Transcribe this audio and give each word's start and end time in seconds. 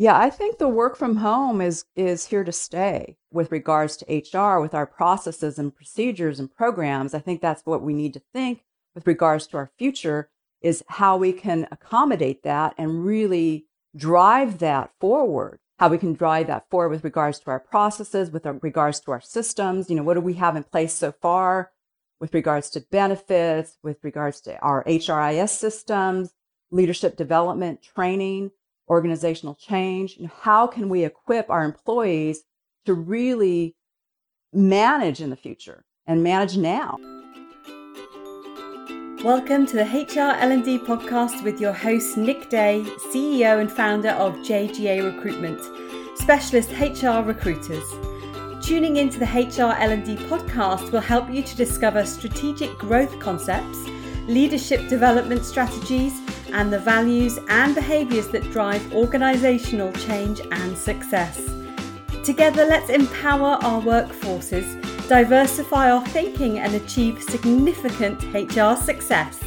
Yeah, 0.00 0.16
I 0.16 0.30
think 0.30 0.56
the 0.56 0.66
work 0.66 0.96
from 0.96 1.16
home 1.16 1.60
is 1.60 1.84
is 1.94 2.24
here 2.24 2.42
to 2.42 2.52
stay 2.52 3.18
with 3.30 3.52
regards 3.52 3.98
to 3.98 4.06
HR, 4.06 4.58
with 4.58 4.72
our 4.72 4.86
processes 4.86 5.58
and 5.58 5.76
procedures 5.76 6.40
and 6.40 6.50
programs. 6.50 7.12
I 7.12 7.18
think 7.18 7.42
that's 7.42 7.66
what 7.66 7.82
we 7.82 7.92
need 7.92 8.14
to 8.14 8.22
think 8.32 8.64
with 8.94 9.06
regards 9.06 9.46
to 9.48 9.58
our 9.58 9.70
future 9.76 10.30
is 10.62 10.82
how 10.88 11.18
we 11.18 11.34
can 11.34 11.68
accommodate 11.70 12.44
that 12.44 12.74
and 12.78 13.04
really 13.04 13.66
drive 13.94 14.56
that 14.60 14.90
forward. 14.98 15.58
How 15.78 15.90
we 15.90 15.98
can 15.98 16.14
drive 16.14 16.46
that 16.46 16.70
forward 16.70 16.88
with 16.88 17.04
regards 17.04 17.38
to 17.40 17.50
our 17.50 17.60
processes, 17.60 18.30
with 18.30 18.46
regards 18.62 19.00
to 19.00 19.10
our 19.10 19.20
systems. 19.20 19.90
You 19.90 19.96
know, 19.96 20.02
what 20.02 20.14
do 20.14 20.22
we 20.22 20.32
have 20.34 20.56
in 20.56 20.64
place 20.64 20.94
so 20.94 21.12
far 21.12 21.72
with 22.18 22.32
regards 22.32 22.70
to 22.70 22.80
benefits, 22.80 23.76
with 23.82 23.98
regards 24.02 24.40
to 24.42 24.58
our 24.60 24.82
HRIS 24.84 25.50
systems, 25.50 26.32
leadership 26.70 27.18
development, 27.18 27.82
training, 27.82 28.52
organizational 28.90 29.54
change? 29.54 30.18
Know, 30.18 30.30
how 30.40 30.66
can 30.66 30.88
we 30.88 31.04
equip 31.04 31.48
our 31.48 31.64
employees 31.64 32.42
to 32.84 32.92
really 32.92 33.76
manage 34.52 35.22
in 35.22 35.30
the 35.30 35.36
future 35.36 35.84
and 36.06 36.22
manage 36.22 36.56
now? 36.56 36.98
Welcome 39.22 39.66
to 39.66 39.76
the 39.76 39.84
HR 39.84 40.34
L&D 40.40 40.78
podcast 40.78 41.44
with 41.44 41.60
your 41.60 41.72
host 41.72 42.16
Nick 42.16 42.48
Day, 42.50 42.82
CEO 43.12 43.60
and 43.60 43.70
founder 43.70 44.10
of 44.10 44.34
JGA 44.36 45.14
Recruitment, 45.14 45.60
specialist 46.18 46.70
HR 46.72 47.20
recruiters. 47.20 47.84
Tuning 48.64 48.96
into 48.96 49.18
the 49.18 49.26
HR 49.26 49.76
L&D 49.78 50.16
podcast 50.26 50.90
will 50.90 51.00
help 51.00 51.30
you 51.30 51.42
to 51.42 51.56
discover 51.56 52.04
strategic 52.04 52.70
growth 52.78 53.20
concepts, 53.20 53.78
leadership 54.26 54.88
development 54.88 55.44
strategies, 55.44 56.18
and 56.52 56.72
the 56.72 56.78
values 56.78 57.38
and 57.48 57.74
behaviors 57.74 58.28
that 58.28 58.42
drive 58.50 58.94
organizational 58.94 59.92
change 59.92 60.40
and 60.50 60.76
success. 60.76 61.40
Together, 62.24 62.64
let's 62.64 62.90
empower 62.90 63.58
our 63.62 63.80
workforces 63.82 64.80
diversify 65.10 65.90
our 65.90 66.06
thinking, 66.06 66.60
and 66.60 66.72
achieve 66.76 67.20
significant 67.20 68.22
HR 68.32 68.76
success. 68.80 69.40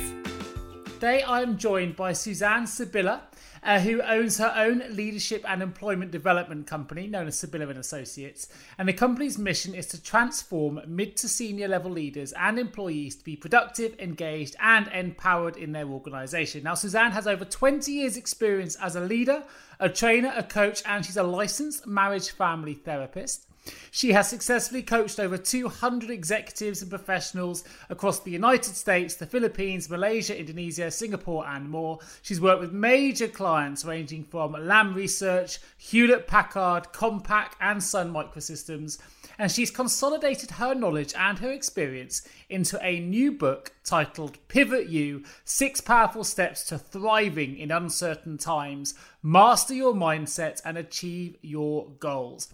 Today, 0.96 1.24
I'm 1.26 1.58
joined 1.58 1.96
by 1.96 2.12
Suzanne 2.12 2.68
Sibilla, 2.68 3.22
uh, 3.64 3.80
who 3.80 4.02
owns 4.02 4.38
her 4.38 4.54
own 4.56 4.84
leadership 4.90 5.44
and 5.48 5.62
employment 5.62 6.12
development 6.12 6.68
company 6.68 7.08
known 7.08 7.28
as 7.28 7.38
Sibilla 7.38 7.68
and 7.70 7.80
Associates. 7.80 8.48
And 8.78 8.88
the 8.88 8.94
company's 8.94 9.38
mission 9.38 9.74
is 9.74 9.88
to 9.88 10.02
transform 10.02 10.82
mid 10.88 11.16
to 11.18 11.30
senior 11.30 11.68
level 11.68 11.92
leaders 11.92 12.34
and 12.34 12.60
employees 12.60 13.16
to 13.16 13.24
be 13.24 13.36
productive, 13.36 14.00
engaged, 14.00 14.56
and 14.60 14.88
empowered 14.90 15.58
in 15.58 15.72
their 15.72 15.88
organization. 15.88 16.64
Now, 16.64 16.76
Suzanne 16.76 17.12
has 17.12 17.28
over 17.28 17.46
20 17.46 17.92
years' 17.92 18.18
experience 18.18 18.76
as 18.76 18.96
a 18.96 19.02
leader, 19.02 19.44
a 19.80 19.90
trainer, 19.90 20.34
a 20.36 20.44
coach, 20.44 20.84
and 20.86 21.06
she's 21.06 21.18
a 21.18 21.24
licensed 21.24 21.88
marriage 21.88 22.32
family 22.32 22.74
therapist. 22.74 23.48
She 23.92 24.12
has 24.14 24.30
successfully 24.30 24.84
coached 24.84 25.20
over 25.20 25.38
200 25.38 26.10
executives 26.10 26.82
and 26.82 26.90
professionals 26.90 27.64
across 27.90 28.20
the 28.20 28.32
United 28.32 28.76
States, 28.76 29.16
the 29.16 29.26
Philippines, 29.26 29.90
Malaysia, 29.90 30.38
Indonesia, 30.38 30.92
Singapore, 30.92 31.46
and 31.48 31.70
more. 31.70 32.00
She's 32.22 32.42
worked 32.42 32.62
with 32.62 32.74
major 32.74 33.28
clients 33.28 33.86
ranging 33.86 34.24
from 34.24 34.54
Lam 34.54 34.94
Research, 34.94 35.60
Hewlett 35.78 36.28
Packard, 36.28 36.92
Compaq, 36.92 37.52
and 37.62 37.84
Sun 37.84 38.12
Microsystems. 38.12 38.98
And 39.40 39.52
she's 39.52 39.72
consolidated 39.72 40.52
her 40.52 40.76
knowledge 40.76 41.14
and 41.18 41.40
her 41.40 41.52
experience 41.52 42.28
into 42.50 42.80
a 42.84 43.00
new 43.00 43.32
book 43.32 43.74
titled 43.84 44.38
Pivot 44.48 44.90
You 44.90 45.24
Six 45.44 45.82
Powerful 45.82 46.24
Steps 46.24 46.64
to 46.66 46.78
Thriving 46.78 47.58
in 47.58 47.72
Uncertain 47.72 48.38
Times. 48.38 48.94
Master 49.22 49.74
your 49.74 49.94
mindset 49.94 50.62
and 50.66 50.78
achieve 50.78 51.38
your 51.42 51.90
goals. 52.00 52.54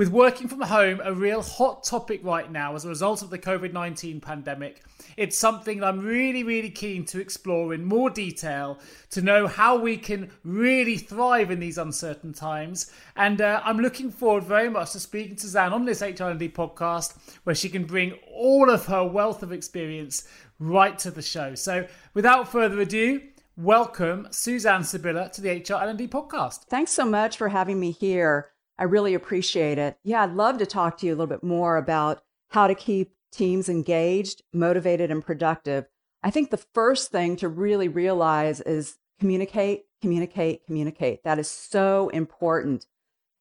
With 0.00 0.08
working 0.08 0.48
from 0.48 0.62
home 0.62 1.02
a 1.04 1.12
real 1.12 1.42
hot 1.42 1.84
topic 1.84 2.24
right 2.24 2.50
now 2.50 2.74
as 2.74 2.86
a 2.86 2.88
result 2.88 3.20
of 3.20 3.28
the 3.28 3.38
COVID 3.38 3.74
19 3.74 4.22
pandemic, 4.22 4.80
it's 5.18 5.36
something 5.36 5.84
I'm 5.84 6.00
really, 6.00 6.42
really 6.42 6.70
keen 6.70 7.04
to 7.04 7.20
explore 7.20 7.74
in 7.74 7.84
more 7.84 8.08
detail 8.08 8.78
to 9.10 9.20
know 9.20 9.46
how 9.46 9.76
we 9.76 9.98
can 9.98 10.30
really 10.42 10.96
thrive 10.96 11.50
in 11.50 11.60
these 11.60 11.76
uncertain 11.76 12.32
times. 12.32 12.90
And 13.14 13.42
uh, 13.42 13.60
I'm 13.62 13.78
looking 13.78 14.10
forward 14.10 14.44
very 14.44 14.70
much 14.70 14.92
to 14.92 15.00
speaking 15.00 15.36
to 15.36 15.46
Zan 15.46 15.74
on 15.74 15.84
this 15.84 16.00
HRD 16.00 16.54
podcast, 16.54 17.18
where 17.44 17.54
she 17.54 17.68
can 17.68 17.84
bring 17.84 18.12
all 18.32 18.70
of 18.70 18.86
her 18.86 19.04
wealth 19.04 19.42
of 19.42 19.52
experience 19.52 20.26
right 20.58 20.98
to 21.00 21.10
the 21.10 21.20
show. 21.20 21.54
So, 21.54 21.86
without 22.14 22.50
further 22.50 22.80
ado, 22.80 23.20
welcome 23.54 24.28
Suzanne 24.30 24.84
Sibilla 24.84 25.30
to 25.34 25.42
the 25.42 25.50
HR 25.50 25.84
L&D 25.84 26.08
podcast. 26.08 26.60
Thanks 26.70 26.90
so 26.90 27.04
much 27.04 27.36
for 27.36 27.50
having 27.50 27.78
me 27.78 27.90
here. 27.90 28.52
I 28.80 28.84
really 28.84 29.12
appreciate 29.12 29.76
it. 29.76 29.98
Yeah, 30.02 30.22
I'd 30.22 30.32
love 30.32 30.56
to 30.58 30.66
talk 30.66 30.96
to 30.98 31.06
you 31.06 31.12
a 31.12 31.14
little 31.14 31.26
bit 31.26 31.44
more 31.44 31.76
about 31.76 32.22
how 32.48 32.66
to 32.66 32.74
keep 32.74 33.12
teams 33.30 33.68
engaged, 33.68 34.42
motivated, 34.54 35.10
and 35.10 35.24
productive. 35.24 35.84
I 36.22 36.30
think 36.30 36.50
the 36.50 36.64
first 36.74 37.10
thing 37.10 37.36
to 37.36 37.48
really 37.48 37.88
realize 37.88 38.62
is 38.62 38.96
communicate, 39.18 39.82
communicate, 40.00 40.64
communicate. 40.64 41.22
That 41.24 41.38
is 41.38 41.50
so 41.50 42.08
important. 42.08 42.86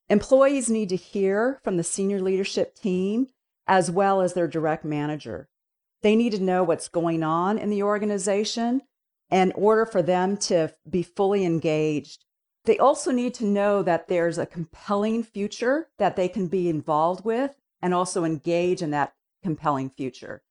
Employees 0.09 0.69
need 0.69 0.89
to 0.89 0.97
hear 0.97 1.61
from 1.63 1.77
the 1.77 1.83
senior 1.85 2.19
leadership 2.19 2.75
team 2.75 3.27
as 3.66 3.89
well 3.89 4.19
as 4.19 4.33
their 4.33 4.47
direct 4.47 4.83
manager. 4.83 5.47
They 6.01 6.17
need 6.17 6.33
to 6.33 6.44
know 6.44 6.63
what's 6.66 6.89
going 6.89 7.23
on 7.23 7.57
in 7.57 7.69
the 7.69 7.83
organization 7.83 8.81
in 9.31 9.53
order 9.53 9.85
for 9.85 10.01
them 10.01 10.35
to 10.38 10.73
be 10.89 11.01
fully 11.01 11.45
engaged. 11.45 12.25
They 12.69 12.78
also 12.78 13.09
need 13.09 13.34
to 13.34 13.46
know 13.46 13.81
that 13.81 14.09
there's 14.09 14.38
a 14.38 14.46
compelling 14.46 15.24
future 15.24 15.88
that 15.97 16.16
they 16.16 16.28
can 16.28 16.46
be 16.46 16.69
involved 16.69 17.25
with 17.25 17.56
and 17.81 17.96
also 17.96 18.24
engage 18.24 18.84
in 18.84 18.91
that 18.91 19.16
compelling 19.41 19.90
future. 19.90 20.44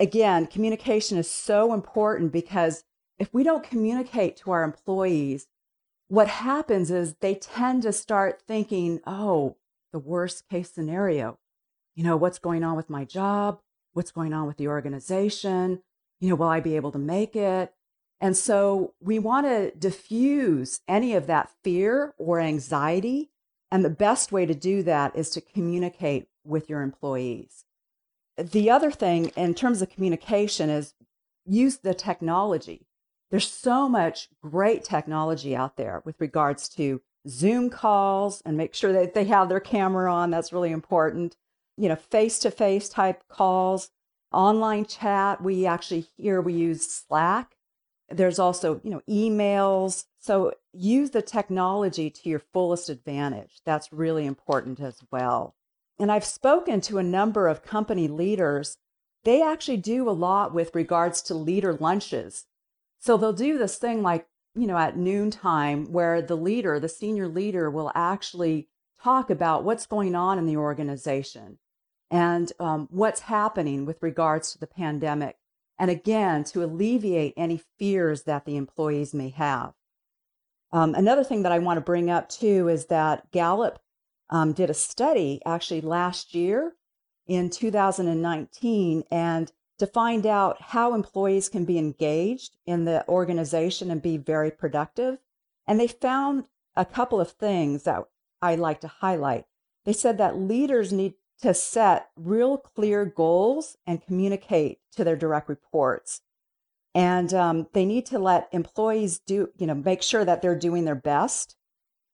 Again, 0.00 0.48
communication 0.48 1.16
is 1.16 1.30
so 1.30 1.72
important 1.72 2.32
because 2.32 2.82
if 3.20 3.32
we 3.32 3.44
don't 3.44 3.62
communicate 3.62 4.36
to 4.38 4.50
our 4.50 4.64
employees, 4.64 5.46
what 6.08 6.26
happens 6.26 6.90
is 6.90 7.14
they 7.20 7.36
tend 7.36 7.84
to 7.84 7.92
start 7.92 8.42
thinking, 8.48 8.98
oh, 9.06 9.56
the 9.92 10.00
worst 10.00 10.48
case 10.48 10.72
scenario. 10.72 11.38
You 11.94 12.02
know, 12.02 12.16
what's 12.16 12.40
going 12.40 12.64
on 12.64 12.74
with 12.74 12.90
my 12.90 13.04
job? 13.04 13.60
What's 13.92 14.10
going 14.10 14.32
on 14.32 14.48
with 14.48 14.56
the 14.56 14.66
organization? 14.66 15.84
You 16.18 16.30
know, 16.30 16.34
will 16.34 16.48
I 16.48 16.58
be 16.58 16.74
able 16.74 16.90
to 16.90 16.98
make 16.98 17.36
it? 17.36 17.72
And 18.20 18.36
so 18.36 18.94
we 19.00 19.18
want 19.18 19.46
to 19.46 19.70
diffuse 19.72 20.80
any 20.88 21.14
of 21.14 21.26
that 21.26 21.50
fear 21.62 22.14
or 22.16 22.40
anxiety. 22.40 23.30
And 23.70 23.84
the 23.84 23.90
best 23.90 24.32
way 24.32 24.46
to 24.46 24.54
do 24.54 24.82
that 24.84 25.16
is 25.16 25.30
to 25.30 25.40
communicate 25.40 26.28
with 26.44 26.70
your 26.70 26.82
employees. 26.82 27.64
The 28.36 28.70
other 28.70 28.90
thing 28.90 29.26
in 29.36 29.54
terms 29.54 29.82
of 29.82 29.90
communication 29.90 30.70
is 30.70 30.94
use 31.44 31.78
the 31.78 31.94
technology. 31.94 32.86
There's 33.30 33.50
so 33.50 33.88
much 33.88 34.28
great 34.40 34.84
technology 34.84 35.56
out 35.56 35.76
there 35.76 36.02
with 36.04 36.20
regards 36.20 36.68
to 36.70 37.02
Zoom 37.28 37.70
calls 37.70 38.42
and 38.44 38.56
make 38.56 38.74
sure 38.74 38.92
that 38.92 39.14
they 39.14 39.24
have 39.24 39.48
their 39.48 39.60
camera 39.60 40.12
on. 40.12 40.30
That's 40.30 40.52
really 40.52 40.70
important. 40.70 41.36
You 41.76 41.88
know, 41.88 41.96
face 41.96 42.38
to 42.40 42.50
face 42.50 42.88
type 42.88 43.24
calls, 43.28 43.90
online 44.30 44.84
chat. 44.84 45.42
We 45.42 45.66
actually 45.66 46.06
here 46.16 46.40
we 46.40 46.52
use 46.54 46.88
Slack 46.88 47.53
there's 48.08 48.38
also, 48.38 48.80
you 48.84 48.90
know, 48.90 49.02
emails. 49.08 50.04
So 50.18 50.52
use 50.72 51.10
the 51.10 51.22
technology 51.22 52.10
to 52.10 52.28
your 52.28 52.42
fullest 52.52 52.88
advantage. 52.88 53.60
That's 53.64 53.92
really 53.92 54.26
important 54.26 54.80
as 54.80 55.02
well. 55.10 55.54
And 55.98 56.10
I've 56.10 56.24
spoken 56.24 56.80
to 56.82 56.98
a 56.98 57.02
number 57.02 57.48
of 57.48 57.62
company 57.62 58.08
leaders. 58.08 58.78
They 59.24 59.42
actually 59.42 59.78
do 59.78 60.08
a 60.08 60.12
lot 60.12 60.52
with 60.52 60.74
regards 60.74 61.22
to 61.22 61.34
leader 61.34 61.72
lunches. 61.74 62.46
So 62.98 63.16
they'll 63.16 63.32
do 63.32 63.58
this 63.58 63.76
thing 63.76 64.02
like, 64.02 64.26
you 64.54 64.66
know, 64.66 64.76
at 64.76 64.96
noontime 64.96 65.92
where 65.92 66.20
the 66.20 66.36
leader, 66.36 66.78
the 66.78 66.88
senior 66.88 67.28
leader 67.28 67.70
will 67.70 67.90
actually 67.94 68.68
talk 69.02 69.30
about 69.30 69.64
what's 69.64 69.86
going 69.86 70.14
on 70.14 70.38
in 70.38 70.46
the 70.46 70.56
organization 70.56 71.58
and 72.10 72.52
um, 72.60 72.88
what's 72.90 73.20
happening 73.20 73.84
with 73.86 74.02
regards 74.02 74.52
to 74.52 74.58
the 74.58 74.66
pandemic 74.66 75.36
and 75.78 75.90
again, 75.90 76.44
to 76.44 76.62
alleviate 76.62 77.34
any 77.36 77.60
fears 77.78 78.22
that 78.22 78.44
the 78.44 78.56
employees 78.56 79.12
may 79.14 79.30
have. 79.30 79.74
Um, 80.72 80.94
another 80.94 81.24
thing 81.24 81.42
that 81.42 81.52
I 81.52 81.58
want 81.58 81.76
to 81.78 81.82
bring 81.82 82.10
up 82.10 82.28
too 82.28 82.68
is 82.68 82.86
that 82.86 83.30
Gallup 83.30 83.80
um, 84.30 84.52
did 84.52 84.70
a 84.70 84.74
study 84.74 85.40
actually 85.46 85.80
last 85.80 86.34
year 86.34 86.74
in 87.26 87.50
2019 87.50 89.04
and 89.10 89.52
to 89.78 89.86
find 89.86 90.26
out 90.26 90.60
how 90.60 90.94
employees 90.94 91.48
can 91.48 91.64
be 91.64 91.78
engaged 91.78 92.56
in 92.66 92.84
the 92.84 93.06
organization 93.08 93.90
and 93.90 94.02
be 94.02 94.16
very 94.16 94.50
productive. 94.50 95.18
And 95.66 95.80
they 95.80 95.88
found 95.88 96.44
a 96.76 96.84
couple 96.84 97.20
of 97.20 97.30
things 97.30 97.84
that 97.84 98.04
I 98.40 98.54
like 98.54 98.80
to 98.80 98.88
highlight. 98.88 99.46
They 99.84 99.92
said 99.92 100.18
that 100.18 100.38
leaders 100.38 100.92
need 100.92 101.14
to 101.42 101.54
set 101.54 102.08
real 102.16 102.58
clear 102.58 103.04
goals 103.04 103.76
and 103.86 104.04
communicate 104.04 104.78
to 104.96 105.04
their 105.04 105.16
direct 105.16 105.48
reports. 105.48 106.22
And 106.94 107.34
um, 107.34 107.66
they 107.72 107.84
need 107.84 108.06
to 108.06 108.18
let 108.18 108.48
employees 108.52 109.18
do, 109.18 109.50
you 109.56 109.66
know, 109.66 109.74
make 109.74 110.02
sure 110.02 110.24
that 110.24 110.42
they're 110.42 110.58
doing 110.58 110.84
their 110.84 110.94
best. 110.94 111.56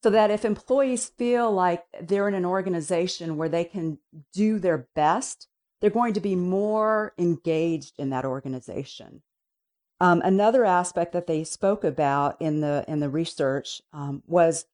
so 0.03 0.11
that 0.11 0.31
if 0.31 0.45
employees 0.45 1.11
feel 1.19 1.53
like 1.53 1.85
they're 2.01 2.29
in 2.29 2.35
an 2.35 2.45
organization 2.45 3.37
where 3.37 3.49
they 3.49 3.65
can 3.65 3.99
do 4.33 4.59
their 4.59 4.89
best, 4.95 5.47
they're 5.81 5.91
going 5.91 6.15
to 6.15 6.21
be 6.21 6.35
more 6.35 7.13
engaged 7.19 7.95
in 7.99 8.11
that 8.11 8.25
organization. 8.25 9.23
Um, 10.01 10.23
another 10.25 10.65
aspect 10.65 11.13
that 11.13 11.27
they 11.27 11.45
spoke 11.45 11.85
about 11.85 12.41
in 12.41 12.61
the 12.63 12.85
in 12.89 13.01
the 13.01 13.11
research 13.11 13.83
um, 13.93 14.23
was 14.27 14.65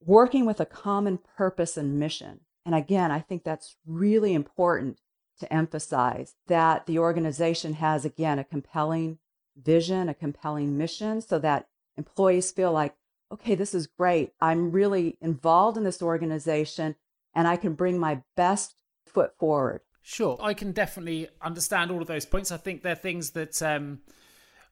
working 0.00 0.46
with 0.46 0.60
a 0.60 0.66
common 0.66 1.18
purpose 1.36 1.76
and 1.76 1.98
mission. 1.98 2.40
And 2.66 2.74
again, 2.74 3.12
I 3.12 3.20
think 3.20 3.44
that's 3.44 3.76
really 3.86 4.34
important 4.34 4.98
to 5.38 5.50
emphasize 5.52 6.34
that 6.48 6.86
the 6.86 6.98
organization 6.98 7.74
has 7.74 8.04
again 8.04 8.40
a 8.40 8.44
compelling 8.44 9.18
vision, 9.56 10.08
a 10.08 10.14
compelling 10.14 10.76
mission, 10.76 11.20
so 11.20 11.38
that 11.38 11.68
employees 11.96 12.50
feel 12.50 12.72
like, 12.72 12.96
okay, 13.32 13.54
this 13.54 13.72
is 13.72 13.86
great. 13.86 14.32
I'm 14.40 14.72
really 14.72 15.16
involved 15.20 15.76
in 15.76 15.84
this 15.84 16.02
organization, 16.02 16.96
and 17.34 17.46
I 17.46 17.56
can 17.56 17.74
bring 17.74 17.98
my 17.98 18.22
best 18.36 18.74
foot 19.06 19.38
forward. 19.38 19.82
Sure, 20.02 20.36
I 20.40 20.52
can 20.52 20.72
definitely 20.72 21.28
understand 21.40 21.90
all 21.92 22.02
of 22.02 22.08
those 22.08 22.26
points. 22.26 22.50
I 22.50 22.56
think 22.56 22.82
they're 22.82 22.94
things 22.96 23.30
that 23.30 23.62
um, 23.62 24.00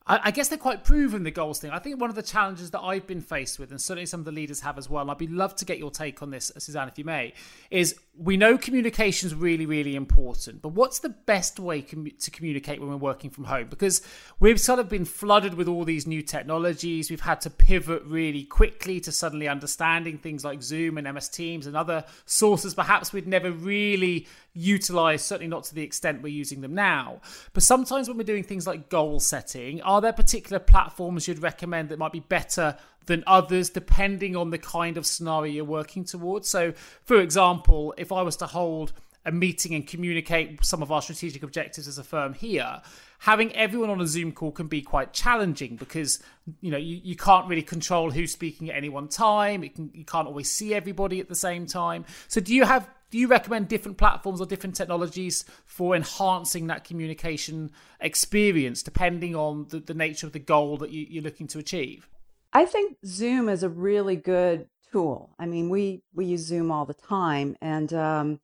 I, 0.06 0.20
I 0.24 0.30
guess 0.30 0.48
they're 0.48 0.58
quite 0.58 0.84
proven 0.84 1.22
the 1.22 1.30
goals 1.30 1.58
thing. 1.58 1.70
I 1.70 1.78
think 1.78 2.00
one 2.00 2.10
of 2.10 2.16
the 2.16 2.22
challenges 2.22 2.70
that 2.72 2.80
I've 2.80 3.06
been 3.06 3.20
faced 3.20 3.58
with, 3.58 3.70
and 3.70 3.80
certainly 3.80 4.06
some 4.06 4.20
of 4.20 4.26
the 4.26 4.32
leaders 4.32 4.60
have 4.60 4.76
as 4.76 4.90
well, 4.90 5.02
and 5.02 5.10
I'd 5.10 5.18
be 5.18 5.26
love 5.26 5.56
to 5.56 5.64
get 5.64 5.78
your 5.78 5.90
take 5.90 6.22
on 6.22 6.30
this, 6.30 6.52
Suzanne, 6.58 6.88
if 6.88 6.98
you 6.98 7.04
may, 7.04 7.32
is 7.70 7.96
we 8.16 8.36
know 8.36 8.58
communication 8.58 9.26
is 9.26 9.34
really, 9.34 9.66
really 9.66 9.96
important, 9.96 10.62
but 10.62 10.68
what's 10.68 10.98
the 11.00 11.08
best 11.08 11.58
way 11.58 11.82
com- 11.82 12.10
to 12.20 12.30
communicate 12.30 12.80
when 12.80 12.90
we're 12.90 12.96
working 12.96 13.30
from 13.30 13.44
home? 13.44 13.68
Because 13.68 14.02
we've 14.40 14.60
sort 14.60 14.78
of 14.78 14.88
been 14.88 15.04
flooded 15.04 15.54
with 15.54 15.68
all 15.68 15.84
these 15.84 16.06
new 16.06 16.22
technologies. 16.22 17.10
We've 17.10 17.20
had 17.20 17.40
to 17.42 17.50
pivot 17.50 18.02
really 18.04 18.44
quickly 18.44 19.00
to 19.00 19.10
suddenly 19.10 19.48
understanding 19.48 20.18
things 20.18 20.44
like 20.44 20.62
Zoom 20.62 20.98
and 20.98 21.12
MS 21.12 21.28
Teams 21.28 21.66
and 21.66 21.76
other 21.76 22.04
sources 22.26 22.74
perhaps 22.74 23.12
we'd 23.12 23.26
never 23.26 23.50
really 23.50 24.26
utilized, 24.54 25.24
certainly 25.24 25.48
not 25.48 25.64
to 25.64 25.74
the 25.74 25.82
extent 25.82 26.22
we're 26.22 26.28
using 26.28 26.60
them 26.60 26.74
now. 26.74 27.20
But 27.52 27.62
sometimes 27.62 28.08
when 28.08 28.16
we're 28.16 28.24
doing 28.24 28.44
things 28.44 28.66
like 28.66 28.88
goal 28.88 29.20
setting, 29.20 29.82
are 29.82 30.00
there 30.00 30.12
particular 30.12 30.58
platforms 30.58 31.28
you'd 31.28 31.42
recommend 31.42 31.88
that 31.88 31.98
might 31.98 32.12
be 32.12 32.20
better 32.20 32.76
than 33.06 33.22
others 33.26 33.68
depending 33.70 34.34
on 34.34 34.50
the 34.50 34.58
kind 34.58 34.96
of 34.96 35.04
scenario 35.04 35.52
you're 35.52 35.64
working 35.64 36.04
towards? 36.04 36.48
So, 36.48 36.72
for 37.04 37.20
example, 37.20 37.94
if 37.98 38.12
I 38.12 38.22
was 38.22 38.36
to 38.36 38.46
hold 38.46 38.92
a 39.26 39.32
meeting 39.32 39.74
and 39.74 39.86
communicate 39.86 40.64
some 40.64 40.82
of 40.82 40.92
our 40.92 41.02
strategic 41.02 41.42
objectives 41.42 41.88
as 41.88 41.98
a 41.98 42.04
firm 42.04 42.34
here 42.34 42.82
having 43.20 43.54
everyone 43.56 43.88
on 43.88 44.00
a 44.02 44.06
zoom 44.06 44.32
call 44.32 44.52
can 44.52 44.66
be 44.66 44.82
quite 44.82 45.14
challenging 45.14 45.76
because 45.76 46.22
you 46.60 46.70
know 46.70 46.76
you, 46.76 47.00
you 47.02 47.16
can't 47.16 47.48
really 47.48 47.62
control 47.62 48.10
who's 48.10 48.32
speaking 48.32 48.68
at 48.70 48.76
any 48.76 48.90
one 48.90 49.08
time 49.08 49.66
can, 49.70 49.90
you 49.94 50.04
can't 50.04 50.28
always 50.28 50.50
see 50.50 50.74
everybody 50.74 51.20
at 51.20 51.28
the 51.28 51.34
same 51.34 51.66
time 51.66 52.04
so 52.28 52.38
do 52.38 52.54
you 52.54 52.64
have 52.64 52.88
do 53.14 53.20
you 53.20 53.28
recommend 53.28 53.68
different 53.68 53.96
platforms 53.96 54.40
or 54.40 54.46
different 54.46 54.74
technologies 54.74 55.44
for 55.66 55.94
enhancing 55.94 56.66
that 56.66 56.82
communication 56.82 57.70
experience 58.00 58.82
depending 58.82 59.36
on 59.36 59.68
the, 59.68 59.78
the 59.78 59.94
nature 59.94 60.26
of 60.26 60.32
the 60.32 60.40
goal 60.40 60.76
that 60.78 60.90
you, 60.90 61.06
you're 61.08 61.22
looking 61.22 61.46
to 61.46 61.60
achieve? 61.60 62.08
I 62.52 62.64
think 62.64 62.96
Zoom 63.06 63.48
is 63.48 63.62
a 63.62 63.68
really 63.68 64.16
good 64.16 64.66
tool. 64.90 65.36
I 65.38 65.46
mean, 65.46 65.68
we 65.70 66.02
we 66.12 66.24
use 66.24 66.40
Zoom 66.40 66.72
all 66.72 66.86
the 66.86 66.92
time, 66.92 67.56
and 67.60 67.94
um, 67.94 68.40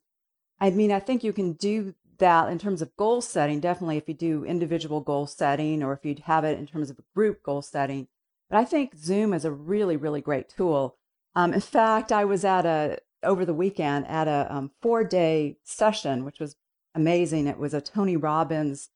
I 0.61 0.69
mean, 0.69 0.93
I 0.93 1.01
think 1.01 1.21
you 1.21 1.33
can 1.33 1.51
do 1.51 1.93
that 2.19 2.47
in 2.49 2.57
terms 2.57 2.81
of 2.81 2.95
goal 2.95 3.19
setting. 3.19 3.59
Definitely, 3.59 3.97
if 3.97 4.07
you 4.07 4.13
do 4.13 4.45
individual 4.45 5.01
goal 5.01 5.27
setting, 5.27 5.83
or 5.83 5.91
if 5.91 6.05
you 6.05 6.15
have 6.23 6.45
it 6.45 6.57
in 6.57 6.65
terms 6.65 6.89
of 6.89 6.97
group 7.13 7.43
goal 7.43 7.61
setting. 7.61 8.07
But 8.49 8.59
I 8.59 8.63
think 8.63 8.95
Zoom 8.95 9.33
is 9.33 9.43
a 9.43 9.51
really, 9.51 9.97
really 9.97 10.21
great 10.21 10.47
tool. 10.47 10.95
Um, 11.35 11.53
in 11.53 11.59
fact, 11.59 12.13
I 12.13 12.23
was 12.23 12.45
at 12.45 12.65
a 12.65 12.99
over 13.23 13.45
the 13.45 13.53
weekend 13.53 14.07
at 14.07 14.27
a 14.27 14.47
um, 14.53 14.71
four 14.81 15.03
day 15.03 15.57
session, 15.63 16.25
which 16.25 16.39
was 16.39 16.55
amazing. 16.95 17.47
It 17.47 17.57
was 17.57 17.73
a 17.73 17.81
Tony 17.81 18.17
Robbins 18.17 18.89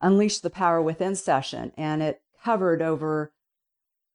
Unleash 0.00 0.38
the 0.38 0.50
Power 0.50 0.80
Within 0.80 1.14
session, 1.14 1.72
and 1.76 2.02
it 2.02 2.22
covered 2.42 2.80
over 2.80 3.32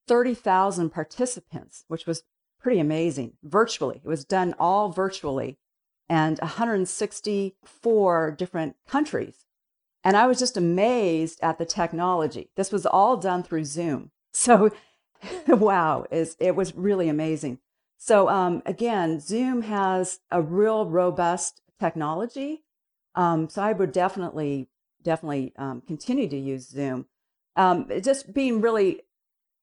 30,000 0.08 0.90
participants, 0.90 1.86
which 1.88 2.06
was 2.06 2.24
pretty 2.60 2.80
amazing 2.80 3.34
virtually. 3.44 4.02
It 4.04 4.08
was 4.08 4.26
done 4.26 4.56
all 4.60 4.90
virtually 4.90 5.60
and 6.10 6.40
164 6.40 8.32
different 8.32 8.76
countries. 8.88 9.46
And 10.04 10.16
I 10.16 10.28
was 10.28 10.38
just 10.38 10.58
amazed 10.58 11.40
at 11.42 11.58
the 11.58 11.66
technology. 11.66 12.52
This 12.56 12.72
was 12.72 12.86
all 12.86 13.18
done 13.18 13.42
through 13.44 13.66
Zoom. 13.66 14.12
So, 14.34 14.72
wow, 15.48 16.06
is 16.12 16.36
it 16.40 16.56
was 16.56 16.76
really 16.76 17.10
amazing. 17.10 17.60
So 17.98 18.30
um, 18.30 18.62
again, 18.66 19.20
Zoom 19.20 19.64
has 19.64 20.20
a 20.32 20.42
real 20.42 20.86
robust 20.86 21.62
technology. 21.80 22.64
Um, 23.16 23.50
so 23.50 23.62
I 23.62 23.72
would 23.72 23.92
definitely, 23.92 24.70
definitely 25.02 25.54
um, 25.58 25.82
continue 25.88 26.28
to 26.28 26.38
use 26.38 26.68
Zoom. 26.68 27.06
Um, 27.56 27.90
just 28.02 28.34
being 28.34 28.62
really 28.62 29.02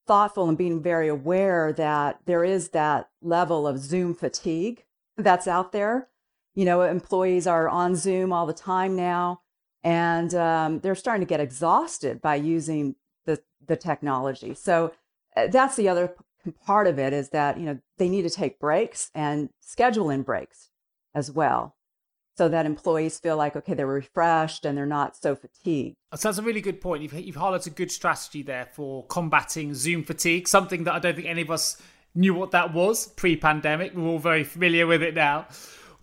thoughtful 0.06 0.48
and 0.48 0.58
being 0.58 0.82
very 0.82 1.08
aware 1.08 1.72
that 1.72 2.20
there 2.26 2.44
is 2.44 2.70
that 2.70 3.10
level 3.20 3.66
of 3.66 3.78
Zoom 3.78 4.14
fatigue 4.14 4.84
that's 5.16 5.46
out 5.46 5.72
there. 5.72 6.08
You 6.54 6.64
know, 6.64 6.82
employees 6.82 7.46
are 7.46 7.68
on 7.68 7.96
Zoom 7.96 8.32
all 8.32 8.46
the 8.46 8.52
time 8.52 8.96
now, 8.96 9.40
and 9.82 10.34
um, 10.34 10.80
they're 10.80 10.94
starting 10.94 11.24
to 11.26 11.28
get 11.28 11.40
exhausted 11.40 12.20
by 12.20 12.36
using 12.36 12.96
the 13.24 13.42
the 13.66 13.76
technology. 13.76 14.54
So 14.54 14.92
uh, 15.36 15.46
that's 15.46 15.76
the 15.76 15.88
other 15.88 16.14
part 16.64 16.86
of 16.86 16.98
it 16.98 17.12
is 17.12 17.30
that 17.30 17.58
you 17.58 17.64
know 17.64 17.78
they 17.98 18.08
need 18.08 18.22
to 18.22 18.30
take 18.30 18.58
breaks 18.58 19.10
and 19.14 19.50
schedule 19.60 20.10
in 20.10 20.22
breaks 20.22 20.70
as 21.14 21.30
well 21.30 21.76
so 22.36 22.48
that 22.48 22.64
employees 22.64 23.18
feel 23.18 23.36
like 23.36 23.54
okay 23.56 23.74
they're 23.74 23.86
refreshed 23.86 24.64
and 24.64 24.76
they're 24.76 24.86
not 24.86 25.16
so 25.16 25.36
fatigued. 25.36 25.96
Uh, 26.10 26.16
so 26.16 26.28
that's 26.28 26.38
a 26.38 26.42
really 26.42 26.62
good 26.62 26.80
point. 26.80 27.02
You've, 27.02 27.12
you've 27.12 27.36
highlighted 27.36 27.68
a 27.68 27.70
good 27.70 27.90
strategy 27.90 28.42
there 28.42 28.66
for 28.72 29.06
combating 29.06 29.74
zoom 29.74 30.02
fatigue 30.02 30.48
something 30.48 30.84
that 30.84 30.94
i 30.94 30.98
don't 30.98 31.14
think 31.14 31.28
any 31.28 31.42
of 31.42 31.50
us 31.50 31.80
knew 32.14 32.34
what 32.34 32.50
that 32.52 32.74
was 32.74 33.08
pre-pandemic. 33.08 33.94
We're 33.94 34.06
all 34.06 34.18
very 34.18 34.44
familiar 34.44 34.86
with 34.86 35.02
it 35.02 35.14
now. 35.14 35.46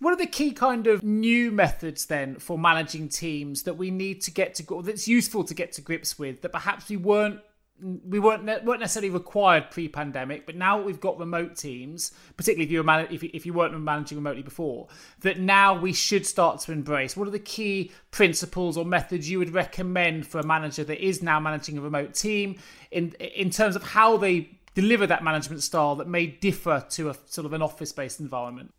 What 0.00 0.14
are 0.14 0.16
the 0.16 0.26
key 0.26 0.52
kind 0.52 0.86
of 0.86 1.02
new 1.02 1.50
methods 1.50 2.06
then 2.06 2.36
for 2.36 2.58
managing 2.58 3.10
teams 3.10 3.64
that 3.64 3.74
we 3.74 3.90
need 3.90 4.22
to 4.22 4.30
get 4.30 4.54
to 4.56 4.82
that's 4.82 5.06
useful 5.06 5.44
to 5.44 5.54
get 5.54 5.72
to 5.72 5.82
grips 5.82 6.18
with 6.18 6.40
that 6.42 6.52
perhaps 6.52 6.88
we 6.88 6.96
weren't 6.96 7.40
we 7.82 8.18
weren't 8.18 8.44
weren't 8.64 8.80
necessarily 8.80 9.10
required 9.10 9.70
pre-pandemic, 9.70 10.46
but 10.46 10.56
now 10.56 10.80
we've 10.80 11.00
got 11.00 11.18
remote 11.18 11.56
teams, 11.56 12.12
particularly 12.36 12.64
if 12.64 12.70
you 12.70 12.78
were 12.78 12.84
man- 12.84 13.08
if, 13.10 13.22
if 13.22 13.46
you 13.46 13.52
weren't 13.52 13.78
managing 13.80 14.18
remotely 14.18 14.42
before, 14.42 14.88
that 15.20 15.38
now 15.38 15.78
we 15.78 15.92
should 15.92 16.26
start 16.26 16.60
to 16.60 16.72
embrace. 16.72 17.16
What 17.16 17.28
are 17.28 17.32
the 17.32 17.38
key 17.38 17.92
principles 18.10 18.76
or 18.76 18.84
methods 18.84 19.30
you 19.30 19.38
would 19.38 19.54
recommend 19.54 20.26
for 20.26 20.38
a 20.38 20.46
manager 20.46 20.84
that 20.84 21.04
is 21.04 21.22
now 21.22 21.40
managing 21.40 21.78
a 21.78 21.80
remote 21.80 22.14
team 22.14 22.58
in 22.90 23.12
in 23.12 23.50
terms 23.50 23.76
of 23.76 23.82
how 23.82 24.16
they 24.16 24.50
deliver 24.74 25.06
that 25.06 25.24
management 25.24 25.62
style 25.62 25.96
that 25.96 26.08
may 26.08 26.26
differ 26.26 26.84
to 26.90 27.10
a 27.10 27.16
sort 27.26 27.44
of 27.44 27.52
an 27.52 27.62
office-based 27.62 28.20
environment? 28.20 28.72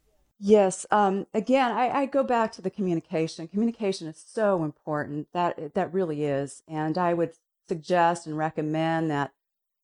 Yes. 0.43 0.87
Um, 0.89 1.27
again, 1.35 1.71
I, 1.71 1.89
I, 1.89 2.05
go 2.07 2.23
back 2.23 2.51
to 2.53 2.63
the 2.63 2.71
communication. 2.71 3.47
Communication 3.47 4.07
is 4.07 4.23
so 4.25 4.63
important. 4.63 5.27
That 5.33 5.75
that 5.75 5.93
really 5.93 6.23
is, 6.25 6.63
and 6.67 6.97
I 6.97 7.13
would 7.13 7.33
suggest 7.67 8.27
and 8.27 8.37
recommend 8.37 9.09
that 9.11 9.31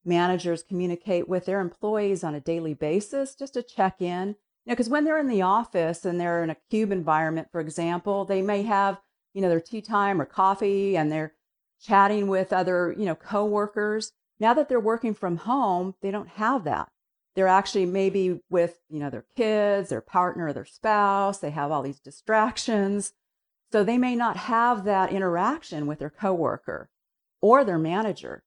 managers 0.07 0.63
communicate 0.63 1.27
with 1.27 1.45
their 1.45 1.59
employees 1.59 2.23
on 2.23 2.33
a 2.33 2.39
daily 2.39 2.73
basis 2.73 3.35
just 3.35 3.53
to 3.53 3.61
check 3.61 4.01
in. 4.01 4.29
You 4.65 4.71
know, 4.71 4.73
because 4.73 4.89
when 4.89 5.03
they're 5.03 5.19
in 5.19 5.27
the 5.27 5.41
office 5.41 6.05
and 6.05 6.19
they're 6.19 6.43
in 6.43 6.49
a 6.49 6.57
cube 6.69 6.91
environment, 6.91 7.49
for 7.51 7.61
example, 7.61 8.25
they 8.25 8.41
may 8.41 8.63
have, 8.63 8.99
you 9.33 9.41
know, 9.41 9.49
their 9.49 9.61
tea 9.61 9.81
time 9.81 10.21
or 10.21 10.25
coffee 10.25 10.97
and 10.97 11.11
they're 11.11 11.33
chatting 11.81 12.27
with 12.27 12.51
other, 12.51 12.95
you 12.97 13.05
know, 13.05 13.15
coworkers. 13.15 14.13
Now 14.39 14.53
that 14.53 14.69
they're 14.69 14.79
working 14.79 15.13
from 15.13 15.37
home, 15.37 15.95
they 16.01 16.11
don't 16.11 16.29
have 16.29 16.63
that. 16.63 16.89
They're 17.35 17.47
actually 17.47 17.85
maybe 17.85 18.39
with, 18.49 18.79
you 18.89 18.99
know, 18.99 19.09
their 19.09 19.25
kids, 19.35 19.89
their 19.89 20.01
partner, 20.01 20.51
their 20.51 20.65
spouse. 20.65 21.37
They 21.37 21.51
have 21.51 21.71
all 21.71 21.83
these 21.83 21.99
distractions. 21.99 23.13
So 23.71 23.83
they 23.83 23.97
may 23.97 24.15
not 24.15 24.37
have 24.37 24.85
that 24.85 25.11
interaction 25.11 25.87
with 25.87 25.99
their 25.99 26.09
coworker 26.09 26.89
or 27.41 27.63
their 27.63 27.79
manager. 27.79 28.43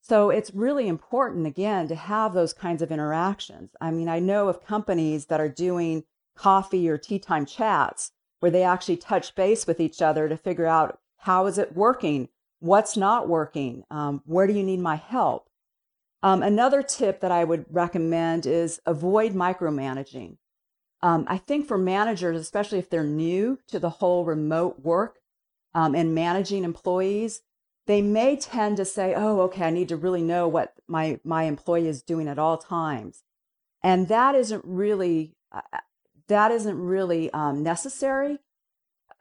So 0.00 0.28
it's 0.28 0.54
really 0.54 0.86
important, 0.86 1.46
again, 1.46 1.88
to 1.88 1.94
have 1.94 2.34
those 2.34 2.52
kinds 2.52 2.82
of 2.82 2.92
interactions. 2.92 3.70
I 3.80 3.90
mean, 3.90 4.08
I 4.08 4.18
know 4.18 4.48
of 4.48 4.64
companies 4.64 5.26
that 5.26 5.40
are 5.40 5.48
doing 5.48 6.04
coffee 6.36 6.88
or 6.88 6.98
tea 6.98 7.18
time 7.18 7.46
chats 7.46 8.12
where 8.40 8.50
they 8.50 8.62
actually 8.62 8.98
touch 8.98 9.34
base 9.34 9.66
with 9.66 9.80
each 9.80 10.02
other 10.02 10.28
to 10.28 10.36
figure 10.36 10.66
out 10.66 10.98
how 11.18 11.46
is 11.46 11.56
it 11.56 11.74
working? 11.74 12.28
What's 12.60 12.96
not 12.96 13.28
working? 13.28 13.84
Um, 13.90 14.20
where 14.26 14.46
do 14.46 14.52
you 14.52 14.62
need 14.62 14.80
my 14.80 14.96
help? 14.96 15.48
Um, 16.22 16.42
another 16.42 16.82
tip 16.82 17.20
that 17.20 17.32
I 17.32 17.44
would 17.44 17.64
recommend 17.70 18.46
is 18.46 18.80
avoid 18.84 19.32
micromanaging. 19.32 20.36
Um, 21.02 21.24
I 21.28 21.38
think 21.38 21.66
for 21.66 21.78
managers, 21.78 22.40
especially 22.40 22.78
if 22.78 22.88
they're 22.88 23.04
new 23.04 23.58
to 23.68 23.78
the 23.78 23.90
whole 23.90 24.24
remote 24.24 24.80
work 24.80 25.18
um, 25.74 25.94
and 25.94 26.14
managing 26.14 26.64
employees, 26.64 27.42
they 27.86 28.02
may 28.02 28.36
tend 28.36 28.76
to 28.78 28.84
say, 28.84 29.14
oh, 29.14 29.40
okay, 29.42 29.64
I 29.66 29.70
need 29.70 29.88
to 29.90 29.96
really 29.96 30.22
know 30.22 30.48
what 30.48 30.74
my, 30.88 31.20
my 31.24 31.44
employee 31.44 31.88
is 31.88 32.02
doing 32.02 32.28
at 32.28 32.38
all 32.38 32.58
times. 32.58 33.22
and 33.82 34.08
that 34.08 34.34
isn't 34.34 34.64
really 34.64 35.36
uh, 35.52 35.60
that 36.28 36.50
isn't 36.50 36.78
really 36.78 37.30
um, 37.32 37.62
necessary. 37.62 38.38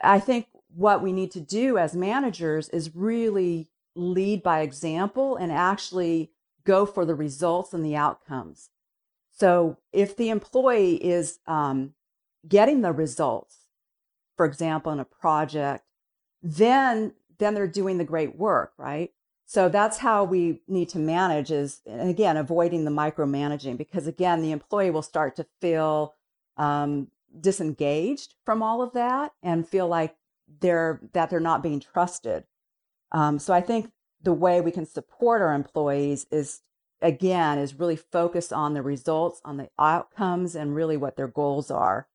I 0.01 0.19
think 0.19 0.47
what 0.73 1.03
we 1.03 1.11
need 1.11 1.31
to 1.31 1.41
do 1.41 1.77
as 1.77 1.95
managers 1.95 2.69
is 2.69 2.95
really 2.95 3.69
lead 3.95 4.41
by 4.41 4.61
example 4.61 5.35
and 5.35 5.51
actually 5.51 6.31
go 6.65 6.85
for 6.85 7.05
the 7.05 7.13
results 7.15 7.73
and 7.73 7.85
the 7.85 7.95
outcomes. 7.95 8.69
So 9.31 9.77
if 9.91 10.15
the 10.15 10.29
employee 10.29 10.95
is 10.95 11.39
um, 11.45 11.93
getting 12.47 12.81
the 12.81 12.93
results, 12.93 13.57
for 14.37 14.45
example, 14.45 14.91
in 14.93 14.99
a 14.99 15.05
project, 15.05 15.83
then 16.41 17.13
then 17.43 17.53
they're 17.53 17.67
doing 17.67 17.97
the 17.97 18.03
great 18.05 18.37
work, 18.37 18.73
right? 18.77 19.11
So 19.45 19.69
that's 19.69 19.97
how 19.99 20.23
we 20.23 20.61
need 20.67 20.89
to 20.89 20.99
manage 20.99 21.51
is, 21.51 21.81
again, 21.85 22.37
avoiding 22.37 22.85
the 22.85 22.91
micromanaging 22.91 23.77
because 23.77 24.07
again, 24.07 24.41
the 24.41 24.51
employee 24.51 24.89
will 24.89 25.01
start 25.01 25.35
to 25.35 25.45
feel 25.59 26.15
um, 26.57 27.09
disengaged 27.39 28.35
from 28.45 28.63
all 28.63 28.81
of 28.81 28.93
that 28.93 29.33
and 29.41 29.67
feel 29.67 29.87
like 29.87 30.15
they're 30.59 31.01
that 31.13 31.29
they're 31.29 31.39
not 31.39 31.63
being 31.63 31.79
trusted. 31.79 32.45
Um, 33.11 33.39
so 33.39 33.53
I 33.53 33.61
think 33.61 33.91
the 34.21 34.33
way 34.33 34.61
we 34.61 34.71
can 34.71 34.85
support 34.85 35.41
our 35.41 35.53
employees 35.53 36.25
is 36.31 36.61
again 37.01 37.57
is 37.57 37.79
really 37.79 37.95
focus 37.95 38.51
on 38.51 38.73
the 38.73 38.81
results, 38.81 39.41
on 39.43 39.57
the 39.57 39.69
outcomes, 39.77 40.55
and 40.55 40.75
really 40.75 40.97
what 40.97 41.15
their 41.15 41.27
goals 41.27 41.69
are. 41.69 42.07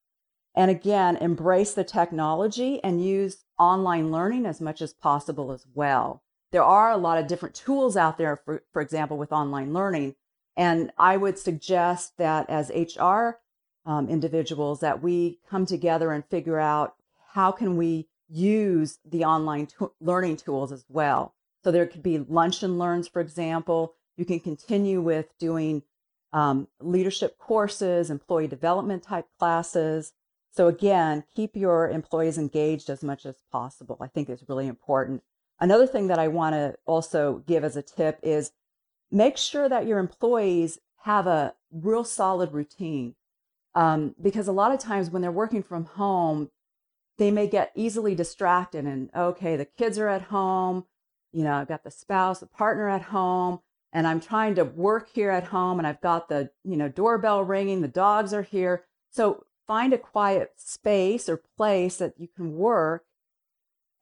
And 0.58 0.72
again, 0.72 1.16
embrace 1.18 1.72
the 1.72 1.84
technology 1.84 2.82
and 2.82 3.00
use 3.00 3.44
online 3.60 4.10
learning 4.10 4.44
as 4.44 4.60
much 4.60 4.82
as 4.82 4.92
possible 4.92 5.52
as 5.52 5.64
well. 5.72 6.24
There 6.50 6.64
are 6.64 6.90
a 6.90 6.96
lot 6.96 7.16
of 7.16 7.28
different 7.28 7.54
tools 7.54 7.96
out 7.96 8.18
there, 8.18 8.34
for, 8.34 8.64
for 8.72 8.82
example, 8.82 9.16
with 9.16 9.30
online 9.30 9.72
learning. 9.72 10.16
And 10.56 10.90
I 10.98 11.16
would 11.16 11.38
suggest 11.38 12.16
that 12.18 12.50
as 12.50 12.72
HR 12.74 13.38
um, 13.86 14.08
individuals, 14.08 14.80
that 14.80 15.00
we 15.00 15.38
come 15.48 15.64
together 15.64 16.10
and 16.10 16.24
figure 16.24 16.58
out 16.58 16.96
how 17.34 17.52
can 17.52 17.76
we 17.76 18.08
use 18.28 18.98
the 19.08 19.24
online 19.24 19.68
learning 20.00 20.38
tools 20.38 20.72
as 20.72 20.84
well. 20.88 21.36
So 21.62 21.70
there 21.70 21.86
could 21.86 22.02
be 22.02 22.18
lunch 22.18 22.64
and 22.64 22.80
learns, 22.80 23.06
for 23.06 23.20
example. 23.20 23.94
You 24.16 24.24
can 24.24 24.40
continue 24.40 25.00
with 25.00 25.38
doing 25.38 25.84
um, 26.32 26.66
leadership 26.80 27.38
courses, 27.38 28.10
employee 28.10 28.48
development 28.48 29.04
type 29.04 29.26
classes. 29.38 30.14
So 30.58 30.66
again, 30.66 31.22
keep 31.36 31.54
your 31.54 31.88
employees 31.88 32.36
engaged 32.36 32.90
as 32.90 33.04
much 33.04 33.24
as 33.24 33.36
possible. 33.52 33.96
I 34.00 34.08
think 34.08 34.28
is 34.28 34.42
really 34.48 34.66
important. 34.66 35.22
Another 35.60 35.86
thing 35.86 36.08
that 36.08 36.18
I 36.18 36.26
want 36.26 36.54
to 36.54 36.74
also 36.84 37.44
give 37.46 37.62
as 37.62 37.76
a 37.76 37.82
tip 37.82 38.18
is 38.24 38.50
make 39.08 39.36
sure 39.36 39.68
that 39.68 39.86
your 39.86 40.00
employees 40.00 40.80
have 41.02 41.28
a 41.28 41.54
real 41.70 42.02
solid 42.02 42.52
routine. 42.52 43.14
Um, 43.76 44.16
because 44.20 44.48
a 44.48 44.52
lot 44.52 44.72
of 44.72 44.80
times 44.80 45.10
when 45.10 45.22
they're 45.22 45.30
working 45.30 45.62
from 45.62 45.84
home, 45.84 46.50
they 47.18 47.30
may 47.30 47.46
get 47.46 47.70
easily 47.76 48.16
distracted 48.16 48.84
and 48.84 49.10
okay, 49.14 49.54
the 49.54 49.64
kids 49.64 49.96
are 49.96 50.08
at 50.08 50.22
home, 50.22 50.86
you 51.30 51.44
know, 51.44 51.54
I've 51.54 51.68
got 51.68 51.84
the 51.84 51.92
spouse, 51.92 52.40
the 52.40 52.46
partner 52.46 52.88
at 52.88 53.02
home, 53.02 53.60
and 53.92 54.08
I'm 54.08 54.18
trying 54.18 54.56
to 54.56 54.64
work 54.64 55.08
here 55.14 55.30
at 55.30 55.44
home 55.44 55.78
and 55.78 55.86
I've 55.86 56.00
got 56.00 56.28
the, 56.28 56.50
you 56.64 56.76
know, 56.76 56.88
doorbell 56.88 57.44
ringing, 57.44 57.80
the 57.80 57.86
dogs 57.86 58.34
are 58.34 58.42
here. 58.42 58.86
So 59.10 59.44
find 59.68 59.92
a 59.92 59.98
quiet 59.98 60.54
space 60.56 61.28
or 61.28 61.36
place 61.56 61.98
that 61.98 62.14
you 62.18 62.26
can 62.26 62.56
work 62.56 63.04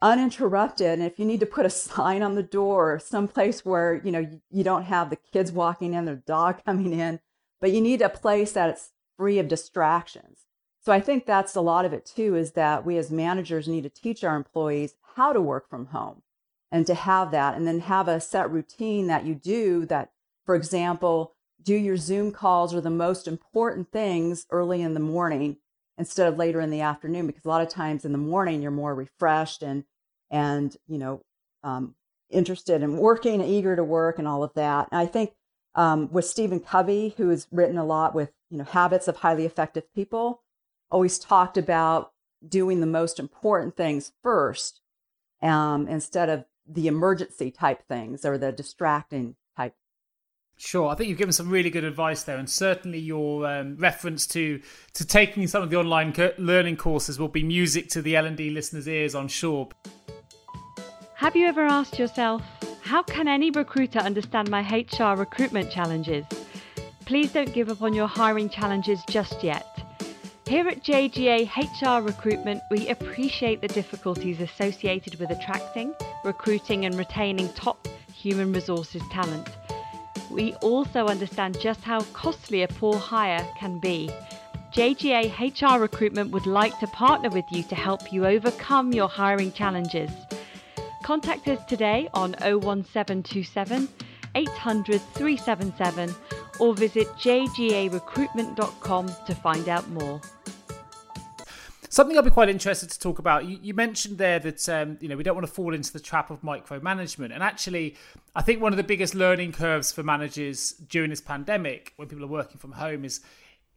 uninterrupted. 0.01 0.87
And 0.87 1.03
if 1.03 1.19
you 1.19 1.27
need 1.27 1.41
to 1.41 1.47
put 1.47 1.67
a 1.67 1.71
sign 1.87 2.23
on 2.23 2.37
the 2.37 2.43
door 2.43 2.95
or 2.95 2.99
someplace 2.99 3.65
where 3.67 4.01
you 4.03 4.11
know 4.11 4.21
you, 4.21 4.41
you 4.51 4.65
don't 4.65 4.85
have 4.85 5.11
the 5.11 5.17
kids 5.17 5.53
walking 5.53 5.93
in 5.93 6.09
or 6.09 6.15
the 6.15 6.23
dog 6.23 6.63
coming 6.67 6.95
in 6.95 7.21
but 7.61 7.73
you 7.73 7.81
need 7.81 8.03
a 8.03 8.09
place 8.09 8.53
that's 8.53 8.91
free 9.17 9.39
of 9.39 9.49
distractions. 9.49 10.41
So 10.81 10.93
i 10.93 11.01
think 11.01 11.27
that's 11.27 11.57
a 11.57 11.61
lot 11.61 11.85
of 11.85 11.93
it 11.93 12.07
too 12.07 12.37
is 12.37 12.53
that 12.53 12.87
we 12.87 12.97
as 12.97 13.11
managers 13.11 13.67
need 13.67 13.83
to 13.83 13.89
teach 13.89 14.23
our 14.23 14.37
employees 14.37 14.95
how 15.17 15.33
to 15.33 15.41
work 15.41 15.69
from 15.69 15.87
home 15.87 16.23
and 16.71 16.87
to 16.87 16.95
have 16.95 17.33
that 17.33 17.57
and 17.57 17.67
then 17.67 17.81
have 17.81 18.07
a 18.07 18.21
set 18.21 18.51
routine 18.51 19.09
that 19.09 19.25
you 19.25 19.35
do 19.35 19.85
that 19.87 20.13
for 20.45 20.55
example 20.55 21.35
do 21.67 21.75
your 21.75 21.97
zoom 21.97 22.31
calls 22.31 22.73
or 22.73 22.81
the 22.81 22.89
most 22.89 23.29
important 23.29 23.91
things 23.91 24.47
early 24.51 24.81
in 24.81 24.95
the 24.95 25.01
morning 25.01 25.57
instead 25.99 26.29
of 26.29 26.39
later 26.39 26.61
in 26.61 26.71
the 26.71 26.81
afternoon 26.81 27.27
because 27.27 27.45
a 27.45 27.49
lot 27.49 27.61
of 27.61 27.69
times 27.69 28.05
in 28.05 28.13
the 28.13 28.19
morning 28.19 28.63
you're 28.63 28.71
more 28.71 28.95
refreshed 28.95 29.63
and 29.63 29.85
and 30.31 30.77
you 30.87 30.97
know 30.97 31.21
um, 31.63 31.95
interested 32.31 32.83
in 32.83 32.97
working 32.97 33.43
eager 33.43 33.77
to 33.77 33.85
work 33.85 34.19
and 34.19 34.29
all 34.29 34.43
of 34.43 34.55
that. 34.55 34.89
And 34.91 35.01
i 35.01 35.07
think 35.07 35.33
um, 35.75 36.11
with 36.11 36.25
stephen 36.25 36.61
covey 36.61 37.15
who 37.19 37.29
has 37.29 37.49
written 37.51 37.77
a 37.77 37.85
lot 37.85 38.15
with 38.15 38.31
you 38.49 38.57
know 38.57 38.65
habits 38.65 39.09
of 39.09 39.17
highly 39.17 39.45
effective 39.45 39.93
people 39.93 40.43
always 40.91 41.19
talked 41.19 41.59
about 41.59 42.13
doing 42.47 42.81
the 42.81 42.87
most 42.87 43.19
important 43.19 43.77
things 43.77 44.13
first 44.23 44.81
um, 45.43 45.89
instead 45.89 46.29
of 46.29 46.45
the 46.69 46.87
emergency 46.87 47.51
type 47.51 47.87
things 47.89 48.25
or 48.25 48.39
the 48.39 48.53
distracting 48.53 49.35
Sure, 50.59 50.89
I 50.89 50.95
think 50.95 51.11
you've 51.11 51.19
given 51.19 51.35
some 51.35 51.51
really 51.51 51.69
good 51.69 51.85
advice 51.85 52.23
there, 52.23 52.39
and 52.39 52.49
certainly 52.49 52.99
your 52.99 53.47
um, 53.47 53.77
reference 53.77 54.27
to 54.29 54.61
to 54.95 55.07
taking 55.07 55.47
some 55.47 55.63
of 55.63 55.69
the 55.69 55.77
online 55.77 56.15
co- 56.15 56.33
learning 56.39 56.79
courses 56.79 57.19
will 57.19 57.29
be 57.29 57.43
music 57.43 57.89
to 57.91 58.01
the 58.01 58.17
L 58.17 58.25
and 58.25 58.39
D 58.39 58.49
listeners' 58.49 58.89
ears, 58.89 59.15
I'm 59.15 59.29
sure. 59.29 59.69
Have 61.17 61.37
you 61.37 61.47
ever 61.47 61.61
asked 61.67 61.99
yourself, 61.99 62.43
how 62.81 63.03
can 63.03 63.29
any 63.29 63.51
recruiter 63.51 63.99
understand 63.99 64.49
my 64.49 64.63
HR 64.63 65.15
recruitment 65.19 65.71
challenges? 65.71 66.25
Please 67.05 67.33
don't 67.33 67.53
give 67.53 67.69
up 67.69 67.83
on 67.83 67.93
your 67.93 68.07
hiring 68.07 68.49
challenges 68.49 69.01
just 69.11 69.45
yet. 69.45 69.67
Here 70.47 70.67
at 70.69 70.85
JGA 70.85 71.51
HR 71.57 72.03
Recruitment, 72.03 72.63
we 72.71 72.89
appreciate 72.89 73.61
the 73.61 73.69
difficulties 73.69 74.41
associated 74.41 75.19
with 75.19 75.31
attracting, 75.31 75.93
recruiting, 76.25 76.85
and 76.85 76.95
retaining 76.97 77.53
top 77.55 77.89
human 78.15 78.53
resources 78.53 79.03
talent 79.11 79.49
we 80.31 80.55
also 80.55 81.07
understand 81.07 81.59
just 81.61 81.83
how 81.83 82.01
costly 82.13 82.63
a 82.63 82.69
poor 82.69 82.99
hire 82.99 83.47
can 83.59 83.79
be. 83.79 84.11
JGA 84.73 85.33
HR 85.39 85.81
Recruitment 85.81 86.31
would 86.33 86.47
like 86.47 86.79
to 86.81 86.87
partner 86.89 87.31
with 87.31 87.51
you 87.51 87.63
to 87.65 87.75
help 87.75 88.13
you 88.13 88.27
overcome 88.27 88.93
your 88.93 89.09
hiring 89.09 89.53
challenges. 89.53 90.11
Contact 91.03 91.49
us 91.49 91.65
today 91.65 92.09
on 92.13 92.33
01727 92.41 93.89
800 94.35 95.01
377 95.01 96.15
or 96.61 96.75
visit 96.75 97.07
jgarecruitment.com 97.19 99.11
to 99.27 99.35
find 99.35 99.69
out 99.69 99.89
more. 99.91 100.21
Something 101.89 102.19
I'd 102.19 102.25
be 102.25 102.31
quite 102.31 102.49
interested 102.49 102.91
to 102.91 102.99
talk 102.99 103.19
about. 103.19 103.45
You, 103.45 103.59
you 103.63 103.75
mentioned 103.75 104.19
there 104.19 104.39
that 104.41 104.69
um, 104.69 104.99
you 105.01 105.09
know 105.09 105.17
we 105.17 105.23
don't 105.23 105.35
want 105.35 105.47
to 105.47 105.53
fall 105.53 105.75
into 105.75 105.93
the 105.93 106.01
trap 106.01 106.31
of 106.31 106.43
micromanagement, 106.43 107.33
and 107.33 107.43
actually, 107.43 107.97
I 108.35 108.43
think 108.43 108.61
one 108.61 108.73
of 108.73 108.77
the 108.77 108.85
biggest 108.85 109.15
learning 109.15 109.53
curves 109.53 109.93
for 109.93 110.03
managers 110.03 110.73
during 110.73 111.11
this 111.11 111.21
pandemic, 111.21 111.93
when 111.97 112.09
people 112.09 112.25
are 112.25 112.29
working 112.29 112.59
from 112.59 112.73
home, 112.73 113.05
is 113.05 113.21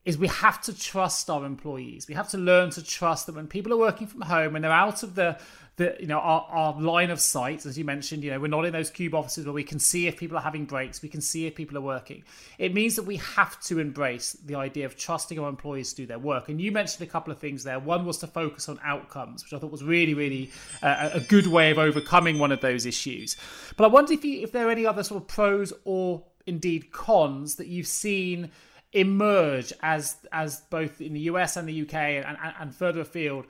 is 0.05 0.17
we 0.17 0.27
have 0.27 0.61
to 0.61 0.77
trust 0.77 1.29
our 1.29 1.45
employees. 1.45 2.07
We 2.07 2.15
have 2.15 2.29
to 2.29 2.37
learn 2.37 2.71
to 2.71 2.83
trust 2.83 3.25
that 3.25 3.35
when 3.35 3.47
people 3.47 3.73
are 3.73 3.77
working 3.77 4.07
from 4.07 4.21
home 4.21 4.55
and 4.55 4.63
they're 4.63 4.71
out 4.71 5.03
of 5.03 5.15
the 5.15 5.37
the 5.79 5.95
you 5.99 6.05
know 6.05 6.19
our, 6.19 6.45
our 6.49 6.81
line 6.81 7.09
of 7.09 7.19
sight 7.19 7.65
as 7.65 7.77
you 7.77 7.85
mentioned 7.85 8.23
you 8.23 8.29
know 8.29 8.39
we're 8.39 8.47
not 8.47 8.65
in 8.65 8.73
those 8.73 8.89
cube 8.89 9.15
offices 9.15 9.45
where 9.45 9.53
we 9.53 9.63
can 9.63 9.79
see 9.79 10.07
if 10.07 10.17
people 10.17 10.37
are 10.37 10.41
having 10.41 10.65
breaks 10.65 11.01
we 11.01 11.09
can 11.09 11.21
see 11.21 11.47
if 11.47 11.55
people 11.55 11.77
are 11.77 11.81
working. 11.81 12.23
It 12.57 12.73
means 12.73 12.95
that 12.97 13.03
we 13.03 13.15
have 13.17 13.59
to 13.61 13.79
embrace 13.79 14.33
the 14.33 14.55
idea 14.55 14.85
of 14.85 14.97
trusting 14.97 15.39
our 15.39 15.49
employees 15.49 15.91
to 15.91 15.95
do 16.03 16.05
their 16.05 16.19
work. 16.19 16.49
And 16.49 16.61
you 16.61 16.71
mentioned 16.71 17.07
a 17.07 17.09
couple 17.09 17.31
of 17.31 17.39
things 17.39 17.63
there. 17.63 17.79
One 17.79 18.05
was 18.05 18.17
to 18.19 18.27
focus 18.27 18.67
on 18.69 18.79
outcomes 18.83 19.43
which 19.43 19.53
i 19.53 19.57
thought 19.57 19.71
was 19.71 19.83
really 19.83 20.13
really 20.13 20.51
uh, 20.83 21.11
a 21.13 21.21
good 21.21 21.47
way 21.47 21.71
of 21.71 21.79
overcoming 21.79 22.37
one 22.37 22.51
of 22.51 22.61
those 22.61 22.85
issues. 22.85 23.37
But 23.77 23.85
i 23.85 23.87
wonder 23.87 24.13
if 24.13 24.23
you 24.23 24.41
if 24.41 24.51
there 24.51 24.67
are 24.67 24.71
any 24.71 24.85
other 24.85 25.03
sort 25.03 25.23
of 25.23 25.27
pros 25.27 25.73
or 25.85 26.23
indeed 26.45 26.91
cons 26.91 27.55
that 27.55 27.67
you've 27.67 27.87
seen 27.87 28.51
emerge 28.91 29.71
as 29.81 30.17
as 30.31 30.61
both 30.69 30.99
in 30.99 31.13
the 31.13 31.21
US 31.21 31.55
and 31.57 31.69
the 31.69 31.81
UK 31.83 31.93
and, 31.93 32.37
and, 32.43 32.53
and 32.59 32.75
further 32.75 33.01
afield 33.01 33.45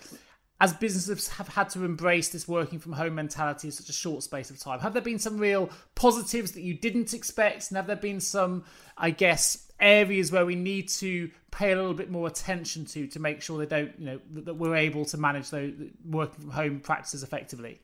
as 0.61 0.73
businesses 0.73 1.29
have 1.29 1.47
had 1.47 1.69
to 1.69 1.85
embrace 1.85 2.29
this 2.29 2.47
working 2.47 2.79
from 2.79 2.93
home 2.93 3.15
mentality 3.15 3.69
in 3.69 3.71
such 3.71 3.89
a 3.89 3.93
short 3.93 4.23
space 4.23 4.49
of 4.49 4.59
time? 4.59 4.79
Have 4.79 4.93
there 4.93 5.01
been 5.01 5.19
some 5.19 5.37
real 5.37 5.69
positives 5.95 6.51
that 6.53 6.61
you 6.61 6.73
didn't 6.73 7.13
expect? 7.13 7.69
And 7.69 7.77
have 7.77 7.87
there 7.87 7.95
been 7.95 8.19
some, 8.19 8.65
I 8.97 9.11
guess, 9.11 9.71
areas 9.79 10.31
where 10.31 10.45
we 10.45 10.55
need 10.55 10.89
to 10.89 11.31
pay 11.51 11.71
a 11.71 11.75
little 11.75 11.93
bit 11.93 12.11
more 12.11 12.27
attention 12.27 12.85
to 12.85 13.07
to 13.07 13.19
make 13.19 13.41
sure 13.41 13.57
they 13.57 13.65
don't, 13.65 13.97
you 13.97 14.05
know, 14.05 14.19
that, 14.33 14.55
we're 14.55 14.75
able 14.75 15.05
to 15.05 15.17
manage 15.17 15.49
those 15.49 15.73
working 16.05 16.41
from 16.41 16.51
home 16.51 16.79
practices 16.81 17.23
effectively? 17.23 17.81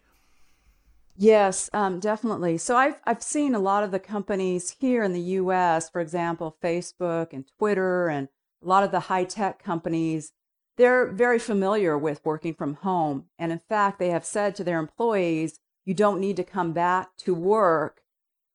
Yes, 1.17 1.69
um, 1.73 2.01
definitely. 2.01 2.57
So 2.57 2.75
I've 2.75 2.99
I've 3.05 3.23
seen 3.23 3.55
a 3.55 3.59
lot 3.59 3.83
of 3.83 3.91
the 3.91 3.99
companies 3.99 4.75
here 4.79 5.01
in 5.01 5.13
the 5.13 5.21
U.S., 5.21 5.89
for 5.89 6.01
example, 6.01 6.57
Facebook 6.61 7.31
and 7.31 7.45
Twitter, 7.57 8.09
and 8.09 8.27
a 8.61 8.67
lot 8.67 8.83
of 8.83 8.91
the 8.91 8.99
high 8.99 9.23
tech 9.23 9.63
companies 9.63 10.33
they're 10.77 11.07
very 11.11 11.39
familiar 11.39 11.97
with 11.97 12.25
working 12.25 12.53
from 12.53 12.75
home. 12.75 13.25
And 13.39 13.51
in 13.51 13.61
fact, 13.69 13.99
they 13.99 14.09
have 14.09 14.25
said 14.25 14.55
to 14.55 14.63
their 14.63 14.79
employees, 14.79 15.59
you 15.85 15.93
don't 15.93 16.19
need 16.19 16.35
to 16.37 16.43
come 16.43 16.73
back 16.73 17.15
to 17.17 17.33
work. 17.33 18.01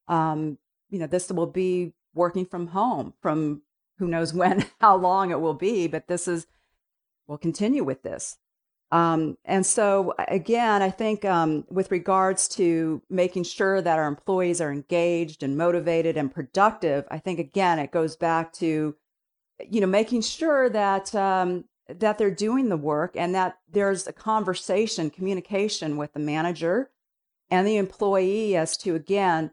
Um, 0.09 0.59
you 0.91 0.99
know, 0.99 1.07
this 1.07 1.31
will 1.31 1.47
be 1.47 1.95
working 2.15 2.45
from 2.45 2.69
home 2.69 3.15
from 3.21 3.63
who 3.99 4.09
knows 4.09 4.35
when, 4.35 4.67
how 4.81 4.97
long 4.97 5.31
it 5.31 5.41
will 5.41 5.55
be, 5.55 5.87
but 5.87 6.09
this 6.09 6.27
is, 6.27 6.47
we'll 7.27 7.39
continue 7.39 7.85
with 7.85 8.03
this. 8.03 8.39
Um, 8.93 9.39
and 9.45 9.65
so, 9.65 10.15
again, 10.27 10.83
I 10.83 10.91
think 10.91 11.25
um, 11.25 11.65
with 11.71 11.93
regards 11.93 12.49
to 12.49 13.03
making 13.09 13.45
sure 13.45 13.81
that 13.81 13.99
our 13.99 14.09
employees 14.09 14.61
are 14.61 14.73
engaged 14.73 15.45
and 15.45 15.57
motivated 15.57 16.17
and 16.17 16.35
productive, 16.35 17.05
I 17.09 17.19
think 17.19 17.39
again 17.39 17.79
it 17.79 17.93
goes 17.93 18.17
back 18.17 18.53
to, 18.55 18.97
you 19.69 19.81
know, 19.81 19.87
making 19.87 20.23
sure 20.23 20.69
that 20.71 21.15
um, 21.15 21.67
that 21.99 22.19
they're 22.19 22.31
doing 22.31 22.69
the 22.69 22.77
work 22.77 23.17
and 23.17 23.35
that 23.35 23.59
there's 23.71 24.07
a 24.07 24.13
conversation, 24.13 25.11
communication 25.11 25.97
with 25.97 26.13
the 26.13 26.21
manager 26.21 26.91
and 27.51 27.67
the 27.67 27.77
employee 27.77 28.57
as 28.57 28.77
to 28.79 28.95
again 28.95 29.51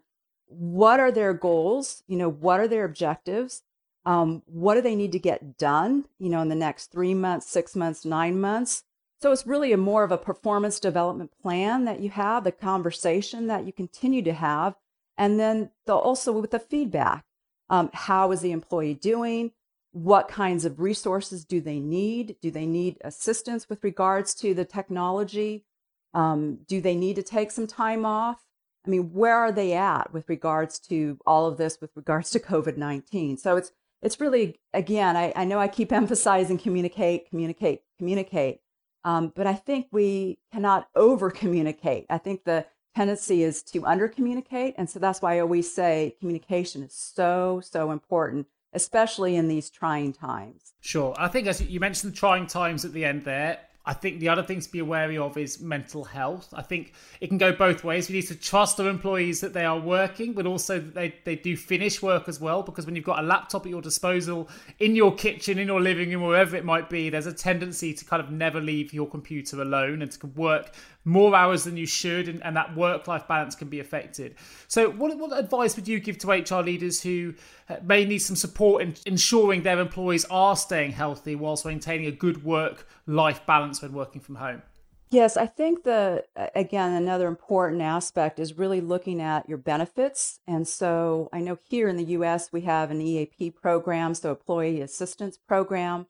what 0.48 1.00
are 1.00 1.12
their 1.12 1.34
goals, 1.34 2.04
you 2.08 2.16
know, 2.16 2.30
what 2.30 2.60
are 2.60 2.68
their 2.68 2.86
objectives, 2.86 3.64
um, 4.06 4.44
what 4.46 4.76
do 4.76 4.82
they 4.82 4.96
need 4.96 5.12
to 5.12 5.20
get 5.20 5.58
done, 5.58 6.06
you 6.18 6.30
know, 6.30 6.42
in 6.42 6.48
the 6.48 6.56
next 6.56 6.92
three 6.92 7.14
months, 7.14 7.50
six 7.50 7.76
months, 7.76 8.06
nine 8.06 8.40
months 8.40 8.84
so 9.20 9.32
it's 9.32 9.48
really 9.48 9.74
a 9.74 9.78
more 9.78 10.04
of 10.04 10.12
a 10.12 10.18
performance 10.18 10.80
development 10.80 11.32
plan 11.42 11.86
that 11.86 12.00
you 12.00 12.10
have, 12.12 12.44
the 12.44 12.52
conversation 12.52 13.48
that 13.48 13.66
you 13.66 13.74
continue 13.74 14.22
to 14.22 14.34
have, 14.34 14.76
and 15.18 15.40
then 15.40 15.72
the, 15.86 15.96
also 15.96 16.32
with 16.32 16.52
the 16.52 16.60
feedback. 16.60 17.26
Um, 17.70 17.90
how 17.94 18.32
is 18.32 18.42
the 18.42 18.52
employee 18.52 18.94
doing? 18.94 19.52
What 19.92 20.28
kinds 20.28 20.66
of 20.66 20.80
resources 20.80 21.46
do 21.46 21.62
they 21.62 21.80
need? 21.80 22.36
Do 22.42 22.52
they 22.52 22.66
need 22.66 22.98
assistance 23.02 23.70
with 23.70 23.84
regards 23.84 24.34
to 24.36 24.54
the 24.54 24.66
technology? 24.66 25.66
Um, 26.14 26.60
do 26.68 26.82
they 26.82 26.96
need 26.96 27.16
to 27.16 27.24
take 27.24 27.52
some 27.52 27.68
time 27.68 28.06
off? 28.06 28.44
I 28.86 28.90
mean, 28.90 29.12
where 29.14 29.36
are 29.36 29.52
they 29.52 29.74
at 29.74 30.14
with 30.14 30.30
regards 30.30 30.80
to 30.80 31.20
all 31.26 31.48
of 31.48 31.58
this 31.58 31.80
with 31.82 31.92
regards 31.96 32.30
to 32.32 32.40
COVID 32.40 32.78
19? 32.78 33.38
So 33.38 33.58
it's 33.58 33.72
it's 34.02 34.20
really 34.20 34.60
again, 34.74 35.18
I, 35.18 35.34
I 35.36 35.46
know 35.46 35.60
I 35.60 35.68
keep 35.68 35.92
emphasizing 36.04 36.58
communicate, 36.58 37.30
communicate, 37.30 37.82
communicate 37.98 38.62
um, 39.08 39.32
but 39.34 39.48
I 39.48 39.54
think 39.54 39.88
we 39.92 40.38
cannot 40.52 40.90
over 40.94 41.32
communicate. 41.32 42.06
I 42.10 42.18
think 42.18 42.44
the 42.44 42.66
tendency 42.94 43.42
is 43.42 43.64
to 43.64 43.86
under 43.86 44.10
communicate. 44.10 44.76
And 44.78 44.90
so 44.90 45.00
that's 45.00 45.22
why 45.22 45.38
I 45.38 45.40
always 45.40 45.74
say 45.74 46.18
communication 46.20 46.84
is 46.84 46.94
so, 46.94 47.62
so 47.64 47.92
important, 47.92 48.48
especially 48.74 49.36
in 49.36 49.48
these 49.48 49.70
trying 49.70 50.14
times. 50.14 50.74
Sure. 50.82 51.14
I 51.18 51.28
think 51.28 51.48
as 51.48 51.62
you 51.62 51.80
mentioned 51.80 52.14
the 52.14 52.18
trying 52.18 52.48
times 52.48 52.86
at 52.86 52.94
the 52.94 53.06
end 53.06 53.24
there, 53.24 53.60
I 53.88 53.94
think 53.94 54.20
the 54.20 54.28
other 54.28 54.44
thing 54.44 54.60
to 54.60 54.70
be 54.70 54.82
wary 54.82 55.18
of 55.18 55.38
is 55.38 55.62
mental 55.62 56.04
health. 56.04 56.54
I 56.54 56.62
think 56.62 56.92
it 57.22 57.28
can 57.28 57.38
go 57.38 57.54
both 57.54 57.86
ways. 57.86 58.10
We 58.10 58.16
need 58.16 58.28
to 58.28 58.36
trust 58.36 58.82
our 58.82 58.90
employees 58.90 59.40
that 59.40 59.54
they 59.54 59.64
are 59.64 59.80
working, 59.80 60.34
but 60.34 60.46
also 60.46 60.78
that 60.78 60.94
they, 60.94 61.16
they 61.24 61.38
do 61.38 61.56
finish 61.56 62.02
work 62.02 62.28
as 62.28 62.42
well. 62.42 62.62
Because 62.64 62.86
when 62.86 62.98
you've 62.98 63.06
got 63.06 63.20
a 63.20 63.26
laptop 63.26 63.66
at 63.66 63.70
your 63.70 63.82
disposal 63.82 64.50
in 64.80 64.94
your 64.94 65.16
kitchen, 65.16 65.58
in 65.58 65.68
your 65.68 65.80
living 65.80 66.12
room, 66.12 66.24
wherever 66.24 66.58
it 66.58 66.66
might 66.66 66.90
be, 66.90 67.10
there's 67.10 67.28
a 67.28 67.34
tendency 67.34 67.94
to 67.94 68.04
kind 68.04 68.22
of 68.22 68.30
never 68.30 68.60
leave 68.60 68.92
your 68.92 69.08
computer 69.08 69.62
alone 69.62 70.02
and 70.02 70.12
to 70.12 70.28
work 70.28 70.74
more 71.08 71.34
hours 71.36 71.64
than 71.64 71.78
you 71.78 71.86
should, 71.86 72.28
and, 72.28 72.44
and 72.44 72.56
that 72.56 72.76
work 72.76 73.08
life 73.08 73.28
balance 73.28 73.56
can 73.56 73.70
be 73.70 73.80
affected. 73.80 74.36
So, 74.68 74.90
what, 74.90 75.18
what 75.18 75.38
advice 75.38 75.76
would 75.76 75.88
you 75.88 76.00
give 76.00 76.18
to 76.20 76.32
HR 76.32 76.62
leaders 76.62 77.02
who 77.02 77.34
uh, 77.70 77.78
may 77.82 78.06
need 78.06 78.20
some 78.20 78.36
support 78.36 78.84
in 78.84 78.96
ensuring 79.06 79.64
their 79.64 79.80
employees 79.80 80.26
are 80.30 80.56
staying 80.56 80.92
healthy 80.92 81.36
whilst 81.36 81.66
maintaining 81.66 82.08
a 82.08 82.12
good 82.12 82.44
work 82.44 82.88
life 83.06 83.46
balance 83.46 83.82
when 83.82 83.94
working 83.94 84.22
from 84.22 84.36
home? 84.36 84.62
Yes, 85.10 85.38
I 85.38 85.46
think 85.46 85.84
the 85.84 86.26
again 86.54 86.92
another 86.92 87.30
important 87.30 87.82
aspect 87.82 88.40
is 88.40 88.58
really 88.58 88.82
looking 88.82 89.22
at 89.22 89.48
your 89.48 89.58
benefits. 89.58 90.42
And 90.46 90.68
so 90.68 91.30
I 91.32 91.40
know 91.40 91.58
here 91.64 91.88
in 91.88 91.96
the 91.96 92.04
US 92.18 92.52
we 92.52 92.62
have 92.62 92.92
an 92.92 93.02
EAP 93.02 93.52
program, 93.52 94.14
so 94.14 94.32
employee 94.32 94.82
assistance 94.82 95.38
program 95.38 96.08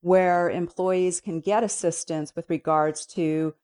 where 0.00 0.48
employees 0.48 1.20
can 1.20 1.40
get 1.40 1.62
assistance 1.62 2.34
with 2.34 2.48
regards 2.48 3.04
to 3.04 3.54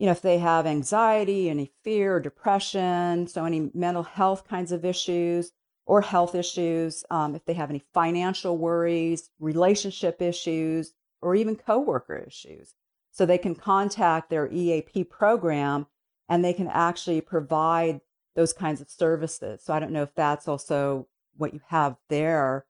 you 0.00 0.06
know, 0.06 0.12
if 0.12 0.22
they 0.22 0.38
have 0.38 0.66
anxiety, 0.66 1.50
any 1.50 1.72
fear 1.84 2.18
depression, 2.18 3.26
so 3.26 3.44
any 3.44 3.70
mental 3.74 4.02
health 4.02 4.48
kinds 4.48 4.72
of 4.72 4.82
issues 4.82 5.52
or 5.84 6.00
health 6.00 6.34
issues, 6.34 7.04
um, 7.10 7.34
if 7.34 7.44
they 7.44 7.52
have 7.52 7.68
any 7.68 7.84
financial 7.92 8.56
worries, 8.56 9.28
relationship 9.38 10.22
issues, 10.22 10.94
or 11.20 11.34
even 11.34 11.54
coworker 11.54 12.16
issues. 12.16 12.74
So 13.10 13.26
they 13.26 13.36
can 13.36 13.54
contact 13.54 14.30
their 14.30 14.50
EAP 14.50 15.04
program 15.04 15.86
and 16.30 16.42
they 16.42 16.54
can 16.54 16.68
actually 16.68 17.20
provide 17.20 18.00
those 18.34 18.54
kinds 18.54 18.80
of 18.80 18.88
services. 18.88 19.62
So 19.62 19.74
I 19.74 19.80
don't 19.80 19.92
know 19.92 20.04
if 20.04 20.14
that's 20.14 20.48
also 20.48 21.08
what 21.36 21.52
you 21.52 21.60
have 21.66 21.96
there 22.08 22.64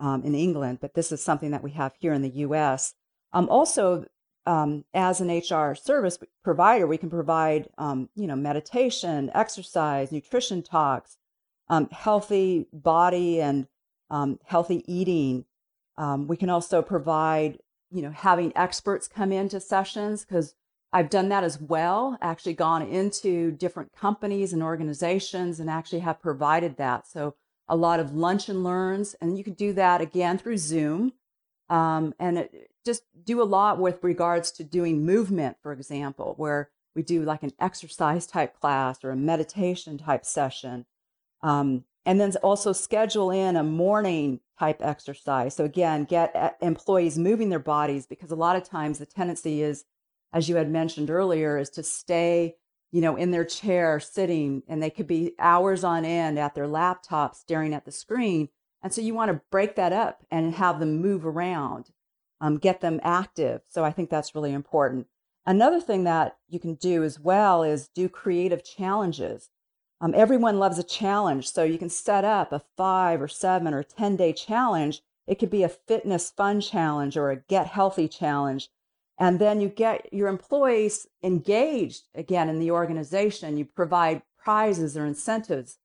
um, 0.00 0.24
in 0.24 0.34
England, 0.34 0.78
but 0.80 0.94
this 0.94 1.12
is 1.12 1.22
something 1.22 1.52
that 1.52 1.62
we 1.62 1.70
have 1.72 1.92
here 2.00 2.12
in 2.12 2.22
the 2.22 2.38
US. 2.38 2.94
Um, 3.32 3.48
also, 3.48 4.06
um, 4.46 4.84
as 4.94 5.20
an 5.20 5.28
HR 5.28 5.74
service 5.74 6.18
provider, 6.44 6.86
we 6.86 6.98
can 6.98 7.10
provide, 7.10 7.68
um, 7.78 8.08
you 8.14 8.26
know, 8.26 8.36
meditation, 8.36 9.30
exercise, 9.34 10.12
nutrition 10.12 10.62
talks, 10.62 11.18
um, 11.68 11.88
healthy 11.90 12.66
body 12.72 13.40
and 13.40 13.66
um, 14.10 14.38
healthy 14.44 14.84
eating. 14.86 15.44
Um, 15.98 16.28
we 16.28 16.36
can 16.36 16.48
also 16.48 16.80
provide, 16.80 17.58
you 17.90 18.02
know, 18.02 18.12
having 18.12 18.52
experts 18.56 19.08
come 19.08 19.32
into 19.32 19.58
sessions 19.58 20.24
because 20.24 20.54
I've 20.92 21.10
done 21.10 21.28
that 21.30 21.42
as 21.42 21.60
well. 21.60 22.16
Actually, 22.22 22.54
gone 22.54 22.82
into 22.82 23.50
different 23.50 23.92
companies 23.92 24.52
and 24.52 24.62
organizations 24.62 25.58
and 25.58 25.68
actually 25.68 26.00
have 26.00 26.20
provided 26.22 26.76
that. 26.76 27.06
So 27.08 27.34
a 27.68 27.76
lot 27.76 27.98
of 27.98 28.14
lunch 28.14 28.48
and 28.48 28.62
learns, 28.62 29.14
and 29.20 29.36
you 29.36 29.42
can 29.42 29.54
do 29.54 29.72
that 29.72 30.00
again 30.00 30.38
through 30.38 30.58
Zoom. 30.58 31.12
Um, 31.68 32.14
and 32.18 32.38
it, 32.38 32.70
just 32.84 33.02
do 33.24 33.42
a 33.42 33.44
lot 33.44 33.78
with 33.78 34.02
regards 34.02 34.52
to 34.52 34.64
doing 34.64 35.04
movement, 35.04 35.56
for 35.62 35.72
example, 35.72 36.34
where 36.36 36.70
we 36.94 37.02
do 37.02 37.22
like 37.24 37.42
an 37.42 37.52
exercise 37.60 38.26
type 38.26 38.58
class 38.58 39.04
or 39.04 39.10
a 39.10 39.16
meditation 39.16 39.98
type 39.98 40.24
session. 40.24 40.86
Um, 41.42 41.84
and 42.06 42.20
then 42.20 42.32
also 42.42 42.72
schedule 42.72 43.30
in 43.30 43.56
a 43.56 43.64
morning 43.64 44.40
type 44.58 44.80
exercise. 44.80 45.54
So 45.54 45.64
again, 45.64 46.04
get 46.04 46.34
uh, 46.34 46.52
employees 46.62 47.18
moving 47.18 47.50
their 47.50 47.58
bodies 47.58 48.06
because 48.06 48.30
a 48.30 48.36
lot 48.36 48.56
of 48.56 48.62
times 48.62 48.98
the 48.98 49.06
tendency 49.06 49.60
is, 49.60 49.84
as 50.32 50.48
you 50.48 50.56
had 50.56 50.70
mentioned 50.70 51.10
earlier, 51.10 51.58
is 51.58 51.68
to 51.70 51.82
stay, 51.82 52.54
you 52.92 53.00
know, 53.00 53.16
in 53.16 53.32
their 53.32 53.44
chair 53.44 53.98
sitting 53.98 54.62
and 54.68 54.82
they 54.82 54.88
could 54.88 55.08
be 55.08 55.34
hours 55.38 55.82
on 55.82 56.04
end 56.04 56.38
at 56.38 56.54
their 56.54 56.68
laptop 56.68 57.34
staring 57.34 57.74
at 57.74 57.84
the 57.84 57.92
screen. 57.92 58.48
And 58.82 58.92
so 58.92 59.00
you 59.00 59.14
want 59.14 59.32
to 59.32 59.40
break 59.50 59.76
that 59.76 59.92
up 59.92 60.24
and 60.30 60.54
have 60.54 60.80
them 60.80 61.00
move 61.00 61.26
around 61.26 61.90
um, 62.40 62.58
get 62.58 62.80
them 62.80 63.00
active. 63.02 63.62
So 63.68 63.84
I 63.84 63.90
think 63.90 64.10
that's 64.10 64.34
really 64.34 64.52
important. 64.52 65.06
Another 65.44 65.80
thing 65.80 66.04
that 66.04 66.36
you 66.48 66.58
can 66.58 66.74
do 66.74 67.04
as 67.04 67.20
well 67.20 67.62
is 67.62 67.88
do 67.88 68.08
creative 68.08 68.64
challenges. 68.64 69.48
Um, 70.00 70.12
everyone 70.14 70.58
loves 70.58 70.78
a 70.78 70.82
challenge. 70.82 71.50
So 71.50 71.62
you 71.62 71.78
can 71.78 71.88
set 71.88 72.24
up 72.24 72.52
a 72.52 72.62
five 72.76 73.22
or 73.22 73.28
seven 73.28 73.72
or 73.72 73.82
10 73.82 74.16
day 74.16 74.32
challenge. 74.32 75.02
It 75.26 75.38
could 75.38 75.50
be 75.50 75.62
a 75.62 75.68
fitness 75.68 76.30
fun 76.30 76.60
challenge 76.60 77.16
or 77.16 77.30
a 77.30 77.36
get 77.36 77.66
healthy 77.66 78.08
challenge. 78.08 78.68
And 79.18 79.38
then 79.38 79.60
you 79.60 79.68
get 79.68 80.12
your 80.12 80.28
employees 80.28 81.06
engaged 81.22 82.02
again 82.14 82.50
in 82.50 82.58
the 82.58 82.70
organization. 82.70 83.56
You 83.56 83.64
provide 83.64 84.22
prizes 84.36 84.96
or 84.96 85.06
incentives 85.06 85.78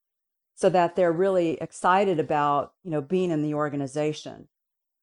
so 0.62 0.68
that 0.68 0.94
they're 0.94 1.10
really 1.10 1.58
excited 1.60 2.20
about, 2.20 2.72
you 2.84 2.90
know, 2.92 3.00
being 3.00 3.32
in 3.32 3.42
the 3.42 3.52
organization. 3.52 4.46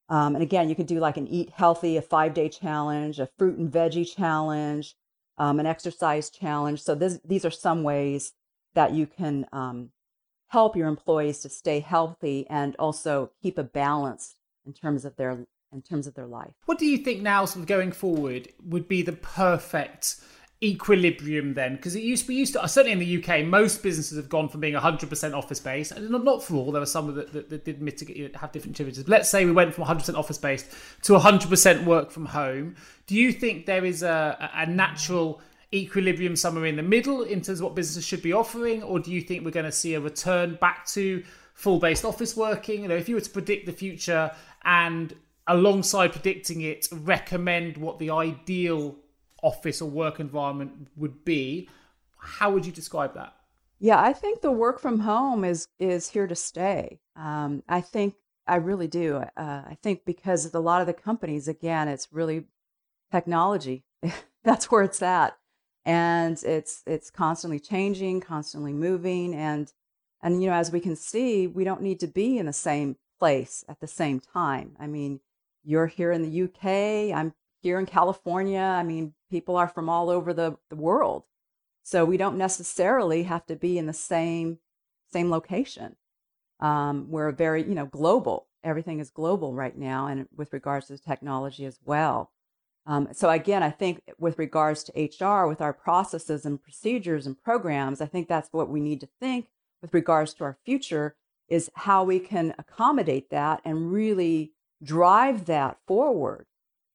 Um, 0.08 0.34
and 0.34 0.42
again, 0.42 0.70
you 0.70 0.74
could 0.74 0.86
do 0.86 0.98
like 0.98 1.18
an 1.18 1.28
eat 1.28 1.50
healthy, 1.50 1.98
a 1.98 2.02
five 2.02 2.32
day 2.32 2.48
challenge, 2.48 3.20
a 3.20 3.28
fruit 3.36 3.58
and 3.58 3.70
veggie 3.70 4.10
challenge, 4.10 4.96
um, 5.36 5.60
an 5.60 5.66
exercise 5.66 6.30
challenge. 6.30 6.80
So 6.80 6.94
this, 6.94 7.20
these 7.26 7.44
are 7.44 7.50
some 7.50 7.82
ways 7.82 8.32
that 8.72 8.94
you 8.94 9.06
can 9.06 9.44
um, 9.52 9.90
help 10.48 10.76
your 10.76 10.88
employees 10.88 11.40
to 11.40 11.50
stay 11.50 11.80
healthy 11.80 12.46
and 12.48 12.74
also 12.76 13.30
keep 13.42 13.58
a 13.58 13.62
balance 13.62 14.36
in 14.64 14.72
terms 14.72 15.04
of 15.04 15.16
their 15.16 15.46
in 15.72 15.82
terms 15.82 16.06
of 16.06 16.14
their 16.14 16.26
life. 16.26 16.54
What 16.64 16.78
do 16.78 16.86
you 16.86 16.96
think 16.96 17.20
now, 17.20 17.44
sort 17.44 17.60
of 17.60 17.66
going 17.68 17.92
forward, 17.92 18.48
would 18.64 18.88
be 18.88 19.02
the 19.02 19.12
perfect 19.12 20.16
equilibrium 20.62 21.54
then? 21.54 21.76
Because 21.76 21.94
it 21.94 22.02
used 22.02 22.24
to 22.24 22.28
be 22.28 22.34
used 22.34 22.52
to 22.54 22.68
certainly 22.68 22.92
in 22.92 22.98
the 22.98 23.22
UK 23.22 23.44
most 23.44 23.82
businesses 23.82 24.16
have 24.16 24.28
gone 24.28 24.48
from 24.48 24.60
being 24.60 24.74
100% 24.74 25.34
office 25.34 25.60
based 25.60 25.92
and 25.92 26.10
not 26.10 26.42
for 26.42 26.54
all 26.56 26.72
there 26.72 26.80
were 26.80 26.86
some 26.86 27.14
that, 27.14 27.32
that, 27.32 27.48
that 27.48 27.64
did 27.64 27.80
mitigate 27.80 28.36
have 28.36 28.52
different 28.52 28.74
activities. 28.74 29.04
But 29.04 29.10
let's 29.10 29.30
say 29.30 29.44
we 29.44 29.52
went 29.52 29.74
from 29.74 29.84
100% 29.84 30.14
office 30.14 30.38
based 30.38 30.66
to 31.02 31.14
100% 31.14 31.84
work 31.84 32.10
from 32.10 32.26
home. 32.26 32.76
Do 33.06 33.14
you 33.14 33.32
think 33.32 33.66
there 33.66 33.84
is 33.84 34.02
a, 34.02 34.50
a 34.54 34.66
natural 34.66 35.40
equilibrium 35.72 36.36
somewhere 36.36 36.66
in 36.66 36.76
the 36.76 36.82
middle 36.82 37.22
in 37.22 37.40
terms 37.40 37.60
of 37.60 37.64
what 37.64 37.74
businesses 37.74 38.04
should 38.04 38.22
be 38.22 38.32
offering? 38.32 38.82
Or 38.82 38.98
do 38.98 39.10
you 39.10 39.20
think 39.22 39.44
we're 39.44 39.50
going 39.52 39.66
to 39.66 39.72
see 39.72 39.94
a 39.94 40.00
return 40.00 40.56
back 40.60 40.86
to 40.88 41.22
full 41.54 41.78
based 41.78 42.04
office 42.04 42.36
working? 42.36 42.82
You 42.82 42.88
know 42.88 42.96
if 42.96 43.08
you 43.08 43.14
were 43.14 43.20
to 43.20 43.30
predict 43.30 43.66
the 43.66 43.72
future 43.72 44.30
and 44.64 45.14
alongside 45.46 46.12
predicting 46.12 46.60
it 46.60 46.86
recommend 46.92 47.76
what 47.76 47.98
the 47.98 48.10
ideal 48.10 48.96
office 49.42 49.80
or 49.80 49.90
work 49.90 50.20
environment 50.20 50.88
would 50.96 51.24
be. 51.24 51.68
How 52.18 52.50
would 52.50 52.66
you 52.66 52.72
describe 52.72 53.14
that? 53.14 53.34
Yeah, 53.78 54.00
I 54.00 54.12
think 54.12 54.42
the 54.42 54.50
work 54.50 54.78
from 54.78 55.00
home 55.00 55.44
is 55.44 55.68
is 55.78 56.10
here 56.10 56.26
to 56.26 56.34
stay. 56.34 57.00
Um, 57.16 57.62
I 57.68 57.80
think 57.80 58.14
I 58.46 58.56
really 58.56 58.88
do. 58.88 59.16
Uh, 59.36 59.62
I 59.66 59.78
think 59.82 60.04
because 60.04 60.52
a 60.52 60.60
lot 60.60 60.82
of 60.82 60.86
the 60.86 60.92
companies, 60.92 61.48
again, 61.48 61.88
it's 61.88 62.08
really 62.12 62.44
technology. 63.10 63.84
That's 64.44 64.70
where 64.70 64.82
it's 64.82 65.02
at, 65.02 65.36
and 65.84 66.42
it's 66.44 66.82
it's 66.86 67.10
constantly 67.10 67.58
changing, 67.58 68.20
constantly 68.20 68.74
moving, 68.74 69.34
and 69.34 69.72
and 70.22 70.42
you 70.42 70.50
know, 70.50 70.56
as 70.56 70.70
we 70.70 70.80
can 70.80 70.96
see, 70.96 71.46
we 71.46 71.64
don't 71.64 71.82
need 71.82 72.00
to 72.00 72.06
be 72.06 72.38
in 72.38 72.46
the 72.46 72.52
same 72.52 72.96
place 73.18 73.64
at 73.68 73.80
the 73.80 73.86
same 73.86 74.20
time. 74.20 74.76
I 74.78 74.86
mean, 74.86 75.20
you're 75.62 75.86
here 75.86 76.12
in 76.12 76.22
the 76.22 76.42
UK, 76.42 77.16
I'm 77.16 77.34
here 77.60 77.78
in 77.78 77.86
California. 77.86 78.60
I 78.60 78.82
mean, 78.82 79.14
people 79.30 79.56
are 79.56 79.68
from 79.68 79.88
all 79.88 80.10
over 80.10 80.32
the, 80.32 80.56
the 80.68 80.76
world. 80.76 81.24
So 81.82 82.04
we 82.04 82.16
don't 82.16 82.36
necessarily 82.36 83.24
have 83.24 83.46
to 83.46 83.56
be 83.56 83.78
in 83.78 83.86
the 83.86 83.92
same 83.92 84.58
same 85.12 85.30
location. 85.30 85.96
Um, 86.60 87.06
we're 87.10 87.32
very, 87.32 87.62
you 87.64 87.74
know, 87.74 87.86
global. 87.86 88.46
Everything 88.62 89.00
is 89.00 89.10
global 89.10 89.54
right 89.54 89.76
now, 89.76 90.06
and 90.06 90.28
with 90.36 90.52
regards 90.52 90.86
to 90.86 90.98
technology 90.98 91.64
as 91.64 91.80
well. 91.84 92.30
Um, 92.86 93.08
so 93.12 93.28
again, 93.30 93.62
I 93.62 93.70
think 93.70 94.02
with 94.18 94.38
regards 94.38 94.84
to 94.84 94.92
HR, 94.92 95.46
with 95.46 95.60
our 95.60 95.72
processes 95.72 96.44
and 96.44 96.62
procedures 96.62 97.26
and 97.26 97.40
programs, 97.40 98.00
I 98.00 98.06
think 98.06 98.28
that's 98.28 98.48
what 98.52 98.68
we 98.68 98.80
need 98.80 99.00
to 99.00 99.08
think 99.20 99.48
with 99.82 99.94
regards 99.94 100.34
to 100.34 100.44
our 100.44 100.58
future 100.64 101.16
is 101.48 101.70
how 101.74 102.04
we 102.04 102.20
can 102.20 102.54
accommodate 102.58 103.30
that 103.30 103.60
and 103.64 103.92
really 103.92 104.52
drive 104.82 105.46
that 105.46 105.78
forward 105.86 106.46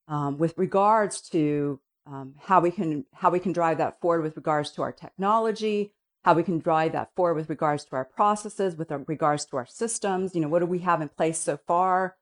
um, 0.07 0.37
with 0.37 0.57
regards 0.57 1.21
to 1.29 1.79
um, 2.05 2.35
how 2.39 2.59
we 2.59 2.71
can 2.71 3.05
how 3.13 3.29
we 3.29 3.39
can 3.39 3.51
drive 3.51 3.79
that 3.79 3.99
forward 3.99 4.21
with 4.21 4.35
regards 4.35 4.71
to 4.71 4.81
our 4.81 4.91
technology, 4.91 5.93
how 6.23 6.33
we 6.33 6.43
can 6.43 6.59
drive 6.59 6.91
that 6.91 7.09
forward 7.15 7.35
with 7.35 7.49
regards 7.49 7.85
to 7.85 7.95
our 7.95 8.05
processes, 8.05 8.75
with 8.75 8.91
regards 9.07 9.45
to 9.45 9.57
our 9.57 9.65
systems. 9.65 10.35
You 10.35 10.41
know, 10.41 10.47
what 10.47 10.59
do 10.59 10.65
we 10.65 10.79
have 10.79 11.01
in 11.01 11.09
place 11.09 11.39
so 11.39 11.57
far 11.57 12.15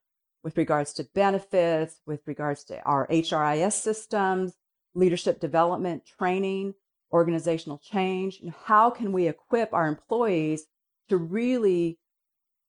with 0.43 0.57
regards 0.57 0.93
to 0.93 1.07
benefits, 1.15 2.01
with 2.05 2.21
regards 2.25 2.63
to 2.65 2.81
our 2.83 3.07
HRIS 3.07 3.73
systems, 3.73 4.53
leadership 4.93 5.39
development, 5.39 6.05
training, 6.05 6.73
organizational 7.11 7.77
change. 7.77 8.39
You 8.41 8.47
know, 8.47 8.55
how 8.65 8.89
can 8.89 9.11
we 9.13 9.27
equip 9.27 9.73
our 9.73 9.87
employees 9.87 10.65
to 11.09 11.17
really 11.17 11.99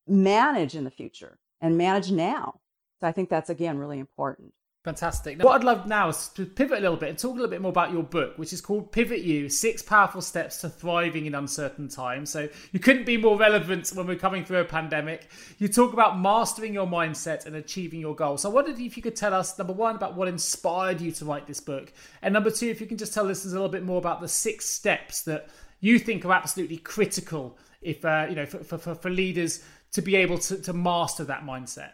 manage 0.06 0.76
in 0.76 0.84
the 0.84 0.90
future 0.90 1.38
and 1.60 1.76
manage 1.76 2.12
now? 2.12 2.60
So 3.00 3.08
I 3.08 3.12
think 3.12 3.28
that's 3.28 3.50
again 3.50 3.78
really 3.78 3.98
important. 3.98 4.52
Fantastic. 4.84 5.38
Now, 5.38 5.46
what 5.46 5.54
I'd 5.54 5.64
love 5.64 5.86
now 5.86 6.10
is 6.10 6.28
to 6.34 6.44
pivot 6.44 6.78
a 6.78 6.82
little 6.82 6.98
bit 6.98 7.08
and 7.08 7.18
talk 7.18 7.30
a 7.30 7.36
little 7.36 7.48
bit 7.48 7.62
more 7.62 7.70
about 7.70 7.90
your 7.90 8.02
book, 8.02 8.36
which 8.36 8.52
is 8.52 8.60
called 8.60 8.92
Pivot 8.92 9.22
You 9.22 9.48
Six 9.48 9.80
Powerful 9.80 10.20
Steps 10.20 10.60
to 10.60 10.68
Thriving 10.68 11.24
in 11.24 11.34
Uncertain 11.34 11.88
Times. 11.88 12.28
So, 12.28 12.50
you 12.70 12.78
couldn't 12.78 13.06
be 13.06 13.16
more 13.16 13.38
relevant 13.38 13.88
when 13.94 14.06
we're 14.06 14.16
coming 14.16 14.44
through 14.44 14.58
a 14.58 14.64
pandemic. 14.66 15.30
You 15.58 15.68
talk 15.68 15.94
about 15.94 16.20
mastering 16.20 16.74
your 16.74 16.86
mindset 16.86 17.46
and 17.46 17.56
achieving 17.56 17.98
your 17.98 18.14
goals. 18.14 18.42
So, 18.42 18.50
I 18.50 18.52
wondered 18.52 18.78
if 18.78 18.94
you 18.94 19.02
could 19.02 19.16
tell 19.16 19.32
us, 19.32 19.56
number 19.56 19.72
one, 19.72 19.96
about 19.96 20.16
what 20.16 20.28
inspired 20.28 21.00
you 21.00 21.12
to 21.12 21.24
write 21.24 21.46
this 21.46 21.60
book. 21.60 21.90
And 22.20 22.34
number 22.34 22.50
two, 22.50 22.68
if 22.68 22.78
you 22.78 22.86
can 22.86 22.98
just 22.98 23.14
tell 23.14 23.24
listeners 23.24 23.54
a 23.54 23.56
little 23.56 23.70
bit 23.72 23.84
more 23.84 23.96
about 23.96 24.20
the 24.20 24.28
six 24.28 24.66
steps 24.66 25.22
that 25.22 25.48
you 25.80 25.98
think 25.98 26.26
are 26.26 26.32
absolutely 26.32 26.76
critical 26.76 27.56
if, 27.80 28.04
uh, 28.04 28.26
you 28.28 28.34
know, 28.34 28.44
for, 28.44 28.78
for, 28.78 28.94
for 28.94 29.08
leaders 29.08 29.64
to 29.92 30.02
be 30.02 30.16
able 30.16 30.36
to, 30.36 30.60
to 30.60 30.74
master 30.74 31.24
that 31.24 31.42
mindset. 31.42 31.92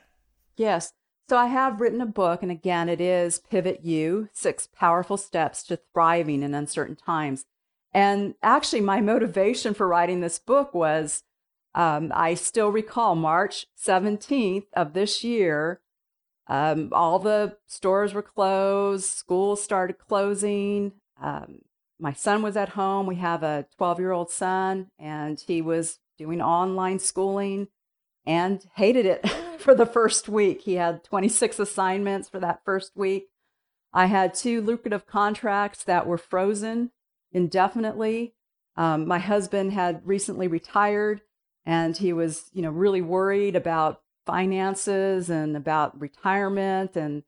Yes. 0.56 0.92
So 1.30 1.36
I 1.36 1.46
have 1.46 1.80
written 1.80 2.00
a 2.00 2.06
book, 2.06 2.42
and 2.42 2.50
again, 2.50 2.88
it 2.88 3.00
is 3.00 3.38
Pivot 3.38 3.84
You 3.84 4.28
Six 4.32 4.66
Powerful 4.66 5.16
Steps 5.16 5.62
to 5.62 5.78
Thriving 5.94 6.42
in 6.42 6.54
Uncertain 6.56 6.96
Times. 6.96 7.44
And 7.92 8.34
actually, 8.42 8.80
my 8.80 9.00
motivation 9.00 9.72
for 9.72 9.86
writing 9.86 10.22
this 10.22 10.40
book 10.40 10.74
was 10.74 11.22
um, 11.72 12.10
I 12.12 12.34
still 12.34 12.70
recall 12.70 13.14
March 13.14 13.66
17th 13.80 14.64
of 14.72 14.92
this 14.92 15.22
year. 15.22 15.80
Um, 16.48 16.88
all 16.90 17.20
the 17.20 17.58
stores 17.68 18.12
were 18.12 18.22
closed, 18.22 19.04
schools 19.04 19.62
started 19.62 19.98
closing. 19.98 20.94
Um, 21.22 21.60
my 22.00 22.12
son 22.12 22.42
was 22.42 22.56
at 22.56 22.70
home. 22.70 23.06
We 23.06 23.14
have 23.14 23.44
a 23.44 23.66
12 23.76 24.00
year 24.00 24.10
old 24.10 24.32
son, 24.32 24.88
and 24.98 25.38
he 25.38 25.62
was 25.62 26.00
doing 26.18 26.42
online 26.42 26.98
schooling 26.98 27.68
and 28.26 28.66
hated 28.74 29.06
it 29.06 29.24
for 29.60 29.74
the 29.74 29.86
first 29.86 30.28
week. 30.28 30.62
He 30.62 30.74
had 30.74 31.04
26 31.04 31.58
assignments 31.58 32.28
for 32.28 32.40
that 32.40 32.64
first 32.64 32.96
week. 32.96 33.28
I 33.92 34.06
had 34.06 34.34
two 34.34 34.60
lucrative 34.60 35.06
contracts 35.06 35.84
that 35.84 36.06
were 36.06 36.18
frozen 36.18 36.90
indefinitely. 37.32 38.34
Um, 38.76 39.06
my 39.06 39.18
husband 39.18 39.72
had 39.72 40.06
recently 40.06 40.48
retired 40.48 41.22
and 41.66 41.96
he 41.96 42.12
was, 42.12 42.50
you 42.52 42.62
know, 42.62 42.70
really 42.70 43.02
worried 43.02 43.56
about 43.56 44.00
finances 44.26 45.28
and 45.28 45.56
about 45.56 46.00
retirement. 46.00 46.96
And 46.96 47.24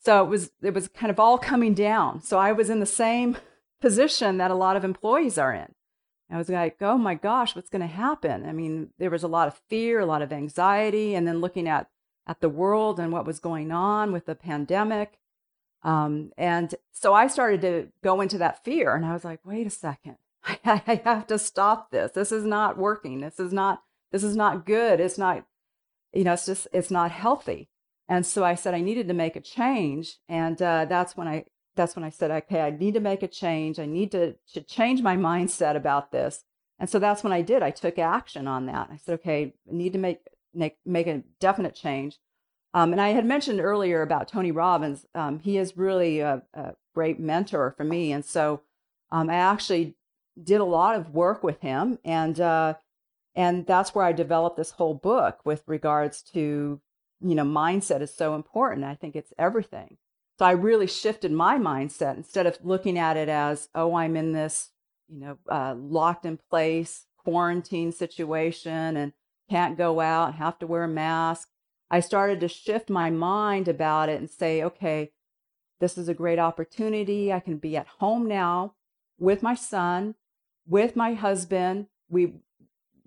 so 0.00 0.22
it 0.24 0.28
was, 0.28 0.50
it 0.62 0.74
was 0.74 0.88
kind 0.88 1.10
of 1.10 1.18
all 1.18 1.38
coming 1.38 1.74
down. 1.74 2.22
So 2.22 2.38
I 2.38 2.52
was 2.52 2.70
in 2.70 2.80
the 2.80 2.86
same 2.86 3.36
position 3.80 4.38
that 4.38 4.50
a 4.50 4.56
lot 4.56 4.76
of 4.76 4.84
employees 4.84 5.38
are 5.38 5.52
in. 5.52 5.74
I 6.32 6.38
was 6.38 6.48
like, 6.48 6.76
oh 6.80 6.96
my 6.96 7.14
gosh, 7.14 7.54
what's 7.54 7.68
going 7.68 7.82
to 7.82 7.86
happen? 7.86 8.46
I 8.48 8.52
mean, 8.52 8.90
there 8.98 9.10
was 9.10 9.22
a 9.22 9.28
lot 9.28 9.48
of 9.48 9.60
fear, 9.68 10.00
a 10.00 10.06
lot 10.06 10.22
of 10.22 10.32
anxiety, 10.32 11.14
and 11.14 11.26
then 11.26 11.40
looking 11.40 11.68
at 11.68 11.88
at 12.26 12.40
the 12.40 12.48
world 12.48 13.00
and 13.00 13.12
what 13.12 13.26
was 13.26 13.40
going 13.40 13.72
on 13.72 14.12
with 14.12 14.26
the 14.26 14.34
pandemic. 14.34 15.18
Um, 15.82 16.30
and 16.38 16.74
so 16.92 17.12
I 17.12 17.26
started 17.26 17.60
to 17.62 17.88
go 18.02 18.20
into 18.20 18.38
that 18.38 18.64
fear, 18.64 18.94
and 18.94 19.04
I 19.04 19.12
was 19.12 19.24
like, 19.24 19.40
wait 19.44 19.66
a 19.66 19.70
second, 19.70 20.16
I, 20.44 20.82
I 20.86 21.02
have 21.04 21.26
to 21.26 21.38
stop 21.38 21.90
this. 21.90 22.12
This 22.12 22.32
is 22.32 22.44
not 22.44 22.78
working. 22.78 23.20
This 23.20 23.40
is 23.40 23.52
not 23.52 23.82
this 24.12 24.22
is 24.22 24.36
not 24.36 24.66
good. 24.66 25.00
It's 25.00 25.18
not, 25.18 25.44
you 26.12 26.24
know, 26.24 26.34
it's 26.34 26.46
just 26.46 26.68
it's 26.72 26.90
not 26.90 27.10
healthy. 27.10 27.68
And 28.08 28.24
so 28.26 28.44
I 28.44 28.54
said 28.54 28.74
I 28.74 28.80
needed 28.80 29.08
to 29.08 29.14
make 29.14 29.36
a 29.36 29.40
change, 29.40 30.18
and 30.28 30.60
uh, 30.62 30.84
that's 30.84 31.16
when 31.16 31.28
I 31.28 31.44
that's 31.74 31.96
when 31.96 32.04
I 32.04 32.10
said, 32.10 32.30
okay, 32.30 32.60
I 32.60 32.70
need 32.70 32.94
to 32.94 33.00
make 33.00 33.22
a 33.22 33.28
change. 33.28 33.78
I 33.78 33.86
need 33.86 34.10
to, 34.12 34.34
to 34.52 34.60
change 34.60 35.02
my 35.02 35.16
mindset 35.16 35.76
about 35.76 36.12
this. 36.12 36.44
And 36.78 36.90
so 36.90 36.98
that's 36.98 37.22
when 37.22 37.32
I 37.32 37.42
did. 37.42 37.62
I 37.62 37.70
took 37.70 37.98
action 37.98 38.46
on 38.46 38.66
that. 38.66 38.88
I 38.92 38.96
said, 38.96 39.14
okay, 39.14 39.54
I 39.68 39.72
need 39.72 39.92
to 39.92 39.98
make 39.98 40.20
make, 40.54 40.76
make 40.84 41.06
a 41.06 41.22
definite 41.40 41.74
change. 41.74 42.18
Um, 42.74 42.92
and 42.92 43.00
I 43.00 43.10
had 43.10 43.26
mentioned 43.26 43.60
earlier 43.60 44.02
about 44.02 44.28
Tony 44.28 44.50
Robbins. 44.50 45.06
Um, 45.14 45.40
he 45.40 45.58
is 45.58 45.76
really 45.76 46.20
a, 46.20 46.42
a, 46.54 46.74
great 46.94 47.18
mentor 47.18 47.72
for 47.74 47.84
me, 47.84 48.12
and 48.12 48.22
so 48.22 48.60
um, 49.10 49.30
I 49.30 49.34
actually 49.34 49.96
did 50.42 50.60
a 50.60 50.64
lot 50.64 50.94
of 50.94 51.14
work 51.14 51.42
with 51.42 51.60
him, 51.60 51.98
and 52.04 52.38
uh, 52.38 52.74
and 53.34 53.66
that's 53.66 53.94
where 53.94 54.04
I 54.04 54.12
developed 54.12 54.58
this 54.58 54.72
whole 54.72 54.94
book 54.94 55.40
with 55.44 55.62
regards 55.66 56.22
to 56.34 56.80
you 57.22 57.34
know 57.34 57.44
mindset 57.44 58.02
is 58.02 58.14
so 58.14 58.34
important. 58.34 58.84
I 58.84 58.94
think 58.94 59.16
it's 59.16 59.32
everything. 59.38 59.96
So 60.38 60.46
I 60.46 60.52
really 60.52 60.86
shifted 60.86 61.30
my 61.30 61.58
mindset 61.58 62.16
instead 62.16 62.46
of 62.46 62.58
looking 62.62 62.98
at 62.98 63.16
it 63.16 63.28
as, 63.28 63.68
oh, 63.74 63.94
I'm 63.94 64.16
in 64.16 64.32
this, 64.32 64.70
you 65.08 65.20
know, 65.20 65.38
uh, 65.48 65.74
locked 65.76 66.24
in 66.24 66.38
place 66.50 67.06
quarantine 67.24 67.92
situation 67.92 68.96
and 68.96 69.12
can't 69.48 69.78
go 69.78 70.00
out, 70.00 70.34
have 70.34 70.58
to 70.58 70.66
wear 70.66 70.84
a 70.84 70.88
mask. 70.88 71.48
I 71.90 72.00
started 72.00 72.40
to 72.40 72.48
shift 72.48 72.88
my 72.88 73.10
mind 73.10 73.68
about 73.68 74.08
it 74.08 74.18
and 74.18 74.30
say, 74.30 74.62
okay, 74.62 75.12
this 75.80 75.98
is 75.98 76.08
a 76.08 76.14
great 76.14 76.38
opportunity. 76.38 77.32
I 77.32 77.40
can 77.40 77.58
be 77.58 77.76
at 77.76 77.86
home 77.98 78.26
now 78.26 78.74
with 79.18 79.42
my 79.42 79.54
son, 79.54 80.14
with 80.66 80.96
my 80.96 81.14
husband. 81.14 81.86
We 82.08 82.34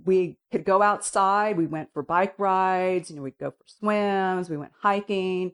we 0.04 0.38
could 0.52 0.66
go 0.66 0.84
outside. 0.84 1.58
We 1.58 1.66
went 1.66 1.92
for 1.92 2.04
bike 2.04 2.36
rides, 2.38 3.10
you 3.10 3.16
know, 3.16 3.24
we'd 3.24 3.40
go 3.40 3.50
for 3.50 3.66
swims, 3.66 4.50
we 4.50 4.58
went 4.58 4.74
hiking 4.82 5.54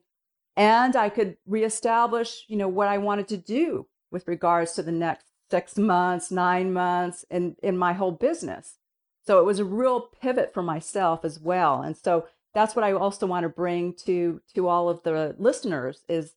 and 0.55 0.95
I 0.95 1.09
could 1.09 1.37
reestablish, 1.45 2.45
you 2.47 2.57
know, 2.57 2.67
what 2.67 2.87
I 2.87 2.97
wanted 2.97 3.27
to 3.29 3.37
do 3.37 3.87
with 4.11 4.27
regards 4.27 4.73
to 4.73 4.83
the 4.83 4.91
next 4.91 5.25
six 5.49 5.77
months, 5.77 6.31
nine 6.31 6.73
months, 6.73 7.25
in 7.29 7.55
in 7.63 7.77
my 7.77 7.93
whole 7.93 8.11
business. 8.11 8.77
So 9.25 9.39
it 9.39 9.45
was 9.45 9.59
a 9.59 9.65
real 9.65 10.09
pivot 10.21 10.53
for 10.53 10.63
myself 10.63 11.23
as 11.23 11.39
well. 11.39 11.81
And 11.81 11.95
so 11.95 12.27
that's 12.53 12.75
what 12.75 12.83
I 12.83 12.91
also 12.93 13.27
want 13.27 13.43
to 13.43 13.49
bring 13.49 13.93
to 14.05 14.41
to 14.55 14.67
all 14.67 14.89
of 14.89 15.03
the 15.03 15.35
listeners 15.37 16.03
is 16.09 16.33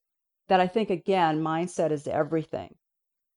that 0.48 0.60
I 0.60 0.66
think 0.66 0.90
again, 0.90 1.42
mindset 1.42 1.90
is 1.90 2.06
everything. 2.06 2.74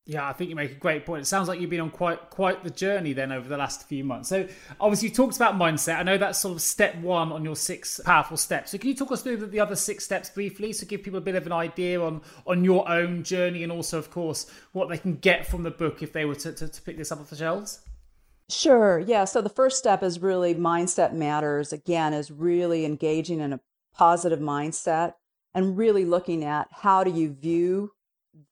Yeah, 0.09 0.25
I 0.25 0.31
think 0.31 0.49
you 0.49 0.55
make 0.55 0.71
a 0.71 0.75
great 0.75 1.05
point. 1.05 1.23
It 1.23 1.25
sounds 1.25 1.49
like 1.49 1.59
you've 1.59 1.69
been 1.69 1.81
on 1.81 1.89
quite 1.89 2.29
quite 2.29 2.63
the 2.63 2.69
journey 2.69 3.11
then 3.11 3.33
over 3.33 3.49
the 3.49 3.57
last 3.57 3.85
few 3.89 4.05
months. 4.05 4.29
So 4.29 4.47
obviously 4.79 5.09
you 5.09 5.13
talked 5.13 5.35
about 5.35 5.55
mindset. 5.55 5.97
I 5.97 6.03
know 6.03 6.17
that's 6.17 6.39
sort 6.39 6.55
of 6.55 6.61
step 6.61 6.95
one 6.99 7.33
on 7.33 7.43
your 7.43 7.57
six 7.57 7.99
powerful 8.05 8.37
steps. 8.37 8.71
So 8.71 8.77
can 8.77 8.87
you 8.87 8.95
talk 8.95 9.11
us 9.11 9.21
through 9.21 9.37
the, 9.37 9.47
the 9.47 9.59
other 9.59 9.75
six 9.75 10.05
steps 10.05 10.29
briefly 10.29 10.73
to 10.73 10.85
give 10.85 11.03
people 11.03 11.17
a 11.17 11.21
bit 11.21 11.35
of 11.35 11.45
an 11.45 11.51
idea 11.51 12.01
on 12.01 12.21
on 12.45 12.63
your 12.63 12.89
own 12.89 13.23
journey 13.23 13.63
and 13.63 13.71
also 13.71 13.97
of 13.97 14.09
course 14.09 14.49
what 14.71 14.87
they 14.87 14.97
can 14.97 15.17
get 15.17 15.45
from 15.45 15.63
the 15.63 15.71
book 15.71 16.01
if 16.01 16.13
they 16.13 16.23
were 16.23 16.35
to, 16.35 16.53
to, 16.53 16.69
to 16.69 16.81
pick 16.83 16.97
this 16.97 17.11
up 17.11 17.19
off 17.19 17.29
the 17.29 17.35
shelves? 17.35 17.81
Sure. 18.49 18.99
Yeah. 18.99 19.25
So 19.25 19.41
the 19.41 19.49
first 19.49 19.77
step 19.77 20.01
is 20.03 20.21
really 20.21 20.55
mindset 20.55 21.11
matters. 21.11 21.73
Again, 21.73 22.13
is 22.13 22.31
really 22.31 22.85
engaging 22.85 23.41
in 23.41 23.51
a 23.51 23.59
positive 23.93 24.39
mindset 24.39 25.15
and 25.53 25.77
really 25.77 26.05
looking 26.05 26.45
at 26.45 26.69
how 26.71 27.03
do 27.03 27.11
you 27.11 27.33
view 27.33 27.91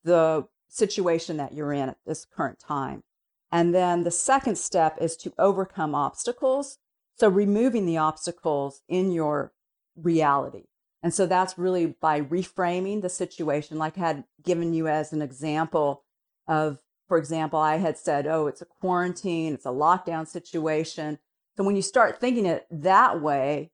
the 0.04 0.46
situation 0.76 1.38
that 1.38 1.54
you're 1.54 1.74
in 1.74 1.90
at 1.90 1.98
this 2.06 2.26
current 2.26 2.60
time. 2.60 3.04
And 3.52 3.74
then 3.74 4.04
the 4.04 4.12
second 4.12 4.58
step 4.58 4.98
is 5.00 5.16
to 5.18 5.34
overcome 5.40 5.96
obstacles. 5.96 6.78
So 7.18 7.30
removing 7.30 7.86
the 7.86 7.98
obstacles 7.98 8.82
in 8.90 9.12
your 9.12 9.54
reality. 9.96 10.66
And 11.02 11.14
so 11.14 11.26
that's 11.26 11.58
really 11.58 11.96
by 12.02 12.20
reframing 12.20 13.02
the 13.02 13.10
situation, 13.10 13.78
like 13.78 13.98
I 13.98 14.02
had 14.02 14.24
given 14.44 14.74
you 14.74 14.88
as 14.88 15.14
an 15.14 15.22
example 15.22 16.04
of, 16.48 16.80
for 17.08 17.18
example, 17.18 17.60
I 17.60 17.78
had 17.78 17.98
said, 17.98 18.28
oh, 18.28 18.48
it's 18.48 18.62
a 18.62 18.66
quarantine, 18.66 19.54
it's 19.54 19.66
a 19.66 19.70
lockdown 19.70 20.28
situation. 20.28 21.20
So 21.56 21.64
when 21.64 21.76
you 21.76 21.82
start 21.82 22.20
thinking 22.20 22.46
it 22.46 22.66
that 22.70 23.22
way, 23.22 23.72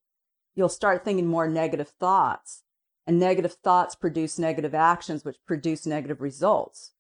you'll 0.54 0.70
start 0.70 1.04
thinking 1.04 1.26
more 1.26 1.48
negative 1.48 1.88
thoughts. 1.88 2.64
And 3.08 3.20
negative 3.20 3.54
thoughts 3.54 3.96
produce 3.96 4.38
negative 4.38 4.76
actions, 4.76 5.26
which 5.26 5.38
produce 5.46 5.86
negative 5.86 6.22
results. 6.22 6.92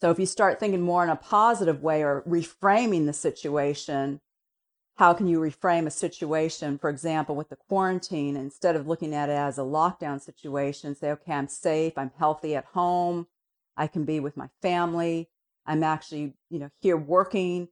So 0.00 0.10
if 0.10 0.18
you 0.18 0.26
start 0.26 0.58
thinking 0.58 0.82
more 0.82 1.04
in 1.04 1.10
a 1.10 1.16
positive 1.16 1.82
way 1.82 2.02
or 2.02 2.22
reframing 2.26 3.06
the 3.06 3.12
situation, 3.12 4.20
how 4.96 5.14
can 5.14 5.26
you 5.26 5.40
reframe 5.40 5.86
a 5.86 5.90
situation, 5.90 6.78
for 6.78 6.90
example, 6.90 7.34
with 7.34 7.48
the 7.48 7.56
quarantine, 7.56 8.36
instead 8.36 8.76
of 8.76 8.86
looking 8.86 9.14
at 9.14 9.28
it 9.28 9.32
as 9.32 9.58
a 9.58 9.62
lockdown 9.62 10.20
situation, 10.20 10.94
say, 10.94 11.10
okay, 11.12 11.32
I'm 11.32 11.48
safe, 11.48 11.94
I'm 11.96 12.12
healthy 12.18 12.54
at 12.54 12.66
home, 12.66 13.26
I 13.76 13.86
can 13.86 14.04
be 14.04 14.20
with 14.20 14.36
my 14.36 14.48
family, 14.60 15.28
I'm 15.66 15.82
actually, 15.82 16.34
you 16.50 16.58
know, 16.58 16.70
here 16.80 16.96
working. 16.96 17.68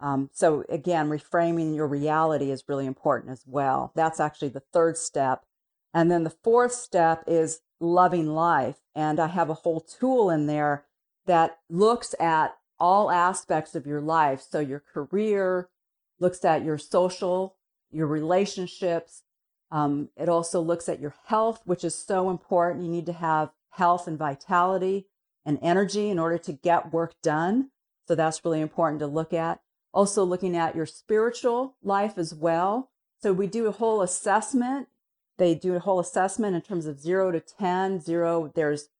Um, 0.00 0.30
so 0.32 0.64
again, 0.68 1.08
reframing 1.08 1.74
your 1.74 1.86
reality 1.86 2.50
is 2.50 2.64
really 2.68 2.86
important 2.86 3.32
as 3.32 3.44
well. 3.46 3.92
That's 3.94 4.20
actually 4.20 4.50
the 4.50 4.62
third 4.72 4.96
step. 4.96 5.44
And 5.92 6.10
then 6.10 6.24
the 6.24 6.30
fourth 6.30 6.72
step 6.72 7.24
is 7.26 7.60
loving 7.80 8.28
life. 8.28 8.76
And 8.94 9.18
I 9.18 9.28
have 9.28 9.50
a 9.50 9.54
whole 9.54 9.80
tool 9.80 10.30
in 10.30 10.46
there 10.46 10.84
that 11.26 11.58
looks 11.68 12.14
at 12.20 12.56
all 12.78 13.10
aspects 13.10 13.74
of 13.74 13.86
your 13.86 14.00
life. 14.00 14.44
So 14.48 14.60
your 14.60 14.80
career, 14.80 15.68
looks 16.20 16.44
at 16.44 16.64
your 16.64 16.78
social, 16.78 17.56
your 17.90 18.06
relationships. 18.06 19.22
Um, 19.72 20.10
it 20.16 20.28
also 20.28 20.60
looks 20.60 20.88
at 20.88 21.00
your 21.00 21.14
health, 21.26 21.62
which 21.64 21.82
is 21.82 21.94
so 21.94 22.30
important. 22.30 22.84
You 22.84 22.90
need 22.90 23.06
to 23.06 23.12
have 23.12 23.50
health 23.70 24.06
and 24.06 24.18
vitality 24.18 25.06
and 25.44 25.58
energy 25.62 26.10
in 26.10 26.18
order 26.18 26.38
to 26.38 26.52
get 26.52 26.92
work 26.92 27.14
done. 27.22 27.70
So 28.06 28.14
that's 28.14 28.44
really 28.44 28.60
important 28.60 29.00
to 29.00 29.06
look 29.06 29.32
at. 29.32 29.60
Also, 29.92 30.22
looking 30.24 30.56
at 30.56 30.76
your 30.76 30.86
spiritual 30.86 31.76
life 31.82 32.16
as 32.16 32.34
well. 32.34 32.90
So 33.22 33.32
we 33.32 33.46
do 33.46 33.66
a 33.66 33.72
whole 33.72 34.02
assessment. 34.02 34.88
They 35.40 35.54
do 35.54 35.74
a 35.74 35.80
whole 35.80 36.00
assessment 36.00 36.54
in 36.54 36.60
terms 36.60 36.84
of 36.84 37.00
zero 37.00 37.30
to 37.30 37.40
10. 37.40 38.02
Zero, 38.02 38.52
there's 38.54 38.90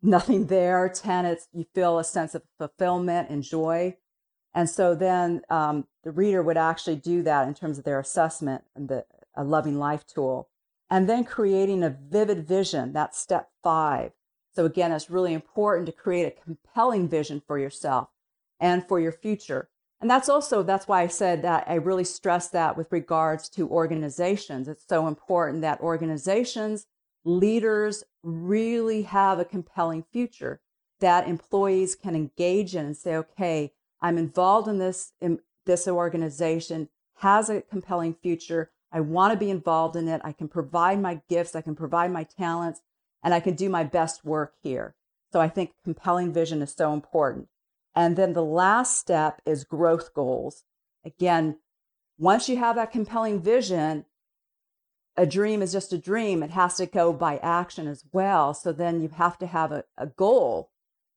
nothing 0.00 0.46
there. 0.46 0.88
10, 0.88 1.26
it's 1.26 1.48
you 1.52 1.66
feel 1.74 1.98
a 1.98 2.04
sense 2.04 2.36
of 2.36 2.44
fulfillment 2.58 3.28
and 3.28 3.42
joy. 3.42 3.96
And 4.54 4.70
so 4.70 4.94
then 4.94 5.42
um, 5.50 5.88
the 6.04 6.12
reader 6.12 6.44
would 6.44 6.56
actually 6.56 6.94
do 6.94 7.24
that 7.24 7.48
in 7.48 7.54
terms 7.54 7.76
of 7.76 7.82
their 7.82 7.98
assessment 7.98 8.62
and 8.76 8.88
the 8.88 9.04
a 9.34 9.42
loving 9.42 9.80
life 9.80 10.06
tool. 10.06 10.48
And 10.88 11.08
then 11.08 11.24
creating 11.24 11.82
a 11.82 11.90
vivid 11.90 12.46
vision, 12.46 12.92
that's 12.92 13.18
step 13.18 13.50
five. 13.60 14.12
So 14.54 14.66
again, 14.66 14.92
it's 14.92 15.10
really 15.10 15.34
important 15.34 15.86
to 15.86 15.92
create 15.92 16.26
a 16.26 16.40
compelling 16.44 17.08
vision 17.08 17.42
for 17.44 17.58
yourself 17.58 18.10
and 18.60 18.86
for 18.86 19.00
your 19.00 19.12
future. 19.12 19.70
And 20.00 20.10
that's 20.10 20.28
also, 20.28 20.62
that's 20.62 20.88
why 20.88 21.02
I 21.02 21.08
said 21.08 21.42
that 21.42 21.64
I 21.68 21.74
really 21.74 22.04
stress 22.04 22.48
that 22.48 22.76
with 22.76 22.90
regards 22.90 23.48
to 23.50 23.68
organizations. 23.68 24.66
It's 24.66 24.86
so 24.88 25.06
important 25.06 25.60
that 25.60 25.80
organizations, 25.80 26.86
leaders 27.24 28.04
really 28.22 29.02
have 29.02 29.38
a 29.38 29.44
compelling 29.44 30.04
future 30.10 30.60
that 31.00 31.28
employees 31.28 31.94
can 31.94 32.14
engage 32.14 32.74
in 32.74 32.86
and 32.86 32.96
say, 32.96 33.16
okay, 33.16 33.72
I'm 34.00 34.18
involved 34.18 34.68
in 34.68 34.78
this 34.78 35.12
in 35.20 35.40
this 35.66 35.86
organization 35.86 36.88
has 37.16 37.50
a 37.50 37.60
compelling 37.60 38.14
future. 38.14 38.70
I 38.90 39.00
want 39.00 39.32
to 39.32 39.38
be 39.38 39.50
involved 39.50 39.94
in 39.96 40.08
it. 40.08 40.20
I 40.24 40.32
can 40.32 40.48
provide 40.48 41.00
my 41.00 41.20
gifts, 41.28 41.54
I 41.54 41.60
can 41.60 41.76
provide 41.76 42.10
my 42.10 42.24
talents, 42.24 42.80
and 43.22 43.34
I 43.34 43.40
can 43.40 43.54
do 43.54 43.68
my 43.68 43.84
best 43.84 44.24
work 44.24 44.54
here. 44.62 44.94
So 45.32 45.40
I 45.40 45.48
think 45.48 45.72
compelling 45.84 46.32
vision 46.32 46.62
is 46.62 46.72
so 46.72 46.92
important. 46.92 47.48
And 47.94 48.16
then 48.16 48.32
the 48.32 48.44
last 48.44 48.98
step 48.98 49.40
is 49.44 49.64
growth 49.64 50.14
goals. 50.14 50.64
Again, 51.04 51.58
once 52.18 52.48
you 52.48 52.56
have 52.56 52.76
that 52.76 52.92
compelling 52.92 53.40
vision, 53.40 54.04
a 55.16 55.26
dream 55.26 55.60
is 55.60 55.72
just 55.72 55.92
a 55.92 55.98
dream. 55.98 56.42
It 56.42 56.50
has 56.50 56.76
to 56.76 56.86
go 56.86 57.12
by 57.12 57.38
action 57.38 57.86
as 57.86 58.04
well. 58.12 58.54
So 58.54 58.72
then 58.72 59.00
you 59.00 59.08
have 59.08 59.38
to 59.38 59.46
have 59.46 59.72
a, 59.72 59.84
a 59.96 60.06
goal 60.06 60.70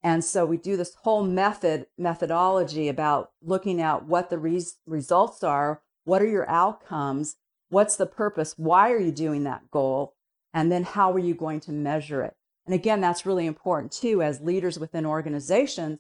and 0.03 0.23
so 0.23 0.45
we 0.45 0.57
do 0.57 0.75
this 0.75 0.95
whole 1.03 1.23
method 1.23 1.88
methodology 1.97 2.89
about 2.89 3.31
looking 3.41 3.79
at 3.79 4.05
what 4.05 4.29
the 4.29 4.38
res- 4.38 4.77
results 4.86 5.43
are, 5.43 5.81
what 6.03 6.21
are 6.21 6.27
your 6.27 6.47
outcomes, 6.49 7.38
what's 7.69 7.95
the 7.95 8.05
purpose, 8.05 8.53
why 8.57 8.91
are 8.91 8.99
you 8.99 9.13
doing 9.13 9.45
that 9.45 9.71
goal, 9.71 10.15
and 10.53 10.69
then 10.69 10.83
how 10.83 11.13
are 11.13 11.19
you 11.19 11.33
going 11.33 11.62
to 11.62 11.71
measure 11.71 12.21
it. 12.21 12.36
And 12.65 12.75
again, 12.75 12.99
that's 12.99 13.25
really 13.25 13.45
important 13.45 13.93
too 13.93 14.21
as 14.21 14.41
leaders 14.41 14.77
within 14.77 15.05
organizations 15.05 15.99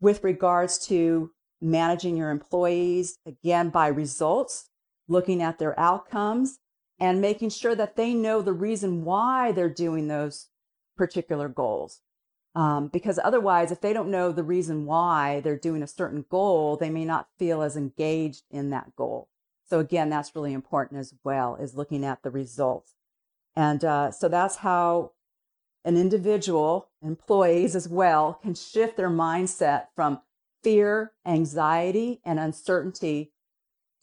with 0.00 0.24
regards 0.24 0.78
to 0.88 1.30
managing 1.60 2.16
your 2.16 2.30
employees 2.30 3.18
again 3.26 3.68
by 3.70 3.86
results, 3.86 4.70
looking 5.08 5.42
at 5.42 5.58
their 5.58 5.78
outcomes 5.78 6.58
and 6.98 7.20
making 7.20 7.50
sure 7.50 7.74
that 7.74 7.96
they 7.96 8.14
know 8.14 8.42
the 8.42 8.52
reason 8.52 9.04
why 9.04 9.52
they're 9.52 9.68
doing 9.68 10.08
those 10.08 10.48
particular 10.96 11.48
goals. 11.48 12.00
Um, 12.54 12.88
because 12.88 13.20
otherwise, 13.22 13.70
if 13.70 13.80
they 13.80 13.92
don't 13.92 14.10
know 14.10 14.32
the 14.32 14.42
reason 14.42 14.84
why 14.84 15.40
they're 15.40 15.56
doing 15.56 15.82
a 15.82 15.86
certain 15.86 16.24
goal, 16.28 16.76
they 16.76 16.90
may 16.90 17.04
not 17.04 17.28
feel 17.38 17.62
as 17.62 17.76
engaged 17.76 18.42
in 18.50 18.70
that 18.70 18.96
goal. 18.96 19.28
So 19.68 19.78
again, 19.78 20.10
that's 20.10 20.34
really 20.34 20.52
important 20.52 20.98
as 20.98 21.14
well, 21.22 21.56
is 21.56 21.76
looking 21.76 22.04
at 22.04 22.22
the 22.22 22.30
results. 22.30 22.94
And 23.54 23.84
uh, 23.84 24.10
so 24.10 24.28
that's 24.28 24.56
how 24.56 25.12
an 25.84 25.96
individual, 25.96 26.88
employees 27.02 27.74
as 27.74 27.88
well, 27.88 28.34
can 28.42 28.54
shift 28.54 28.96
their 28.96 29.10
mindset 29.10 29.86
from 29.94 30.20
fear, 30.62 31.12
anxiety, 31.26 32.20
and 32.24 32.38
uncertainty 32.38 33.32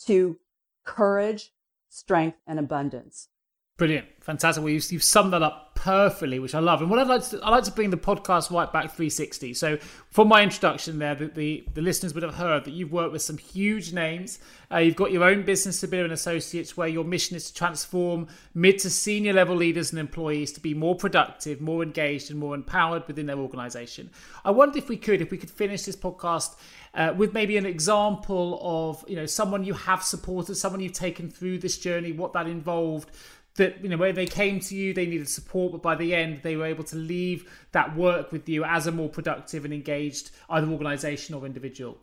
to 0.05 0.37
courage, 0.85 1.53
strength, 1.89 2.37
and 2.47 2.59
abundance. 2.59 3.29
Brilliant, 3.77 4.07
fantastic. 4.21 4.63
Well, 4.63 4.73
you've, 4.73 4.91
you've, 4.91 5.03
summed 5.03 5.33
that 5.33 5.43
up 5.43 5.66
perfectly, 5.87 6.37
which 6.37 6.53
I 6.53 6.59
love. 6.59 6.81
And 6.81 6.89
what 6.89 6.99
I'd 6.99 7.07
like 7.07 7.23
to 7.29 7.39
I 7.41 7.49
like 7.49 7.63
to 7.63 7.71
bring 7.71 7.91
the 7.91 7.97
podcast 7.97 8.51
right 8.51 8.69
back 8.73 8.91
360. 8.91 9.53
So, 9.53 9.77
from 10.11 10.27
my 10.27 10.43
introduction 10.43 10.99
there, 10.99 11.15
the, 11.15 11.27
the, 11.27 11.63
the 11.75 11.81
listeners 11.81 12.13
would 12.13 12.23
have 12.23 12.35
heard 12.35 12.65
that 12.65 12.71
you've 12.71 12.91
worked 12.91 13.13
with 13.13 13.21
some 13.21 13.37
huge 13.37 13.93
names. 13.93 14.39
Uh, 14.69 14.79
you've 14.79 14.97
got 14.97 15.13
your 15.13 15.23
own 15.23 15.43
business, 15.43 15.79
Sibilla 15.79 16.03
and 16.03 16.11
Associates, 16.11 16.75
where 16.75 16.89
your 16.89 17.05
mission 17.05 17.37
is 17.37 17.49
to 17.49 17.53
transform 17.53 18.27
mid 18.53 18.79
to 18.79 18.89
senior 18.89 19.31
level 19.31 19.55
leaders 19.55 19.91
and 19.91 19.99
employees 19.99 20.51
to 20.51 20.59
be 20.59 20.73
more 20.73 20.93
productive, 20.93 21.61
more 21.61 21.81
engaged, 21.83 22.31
and 22.31 22.37
more 22.37 22.53
empowered 22.53 23.07
within 23.07 23.25
their 23.25 23.39
organisation. 23.39 24.09
I 24.43 24.51
wondered 24.51 24.75
if 24.75 24.89
we 24.89 24.97
could, 24.97 25.21
if 25.21 25.31
we 25.31 25.37
could 25.37 25.51
finish 25.51 25.83
this 25.83 25.95
podcast 25.95 26.57
uh, 26.95 27.13
with 27.15 27.33
maybe 27.33 27.55
an 27.55 27.65
example 27.65 28.59
of 28.61 29.05
you 29.07 29.15
know 29.15 29.25
someone 29.25 29.63
you 29.63 29.73
have 29.73 30.03
supported, 30.03 30.55
someone 30.55 30.81
you've 30.81 30.91
taken 30.91 31.29
through 31.29 31.59
this 31.59 31.77
journey, 31.77 32.11
what 32.11 32.33
that 32.33 32.47
involved 32.47 33.09
that 33.57 33.83
you 33.83 33.89
know 33.89 33.97
when 33.97 34.15
they 34.15 34.25
came 34.25 34.59
to 34.59 34.75
you 34.75 34.93
they 34.93 35.05
needed 35.05 35.27
support 35.27 35.71
but 35.73 35.81
by 35.81 35.95
the 35.95 36.15
end 36.15 36.39
they 36.43 36.55
were 36.55 36.65
able 36.65 36.83
to 36.83 36.95
leave 36.95 37.51
that 37.73 37.95
work 37.95 38.31
with 38.31 38.47
you 38.47 38.63
as 38.63 38.87
a 38.87 38.91
more 38.91 39.09
productive 39.09 39.65
and 39.65 39.73
engaged 39.73 40.31
either 40.49 40.67
organization 40.67 41.35
or 41.35 41.45
individual. 41.45 41.97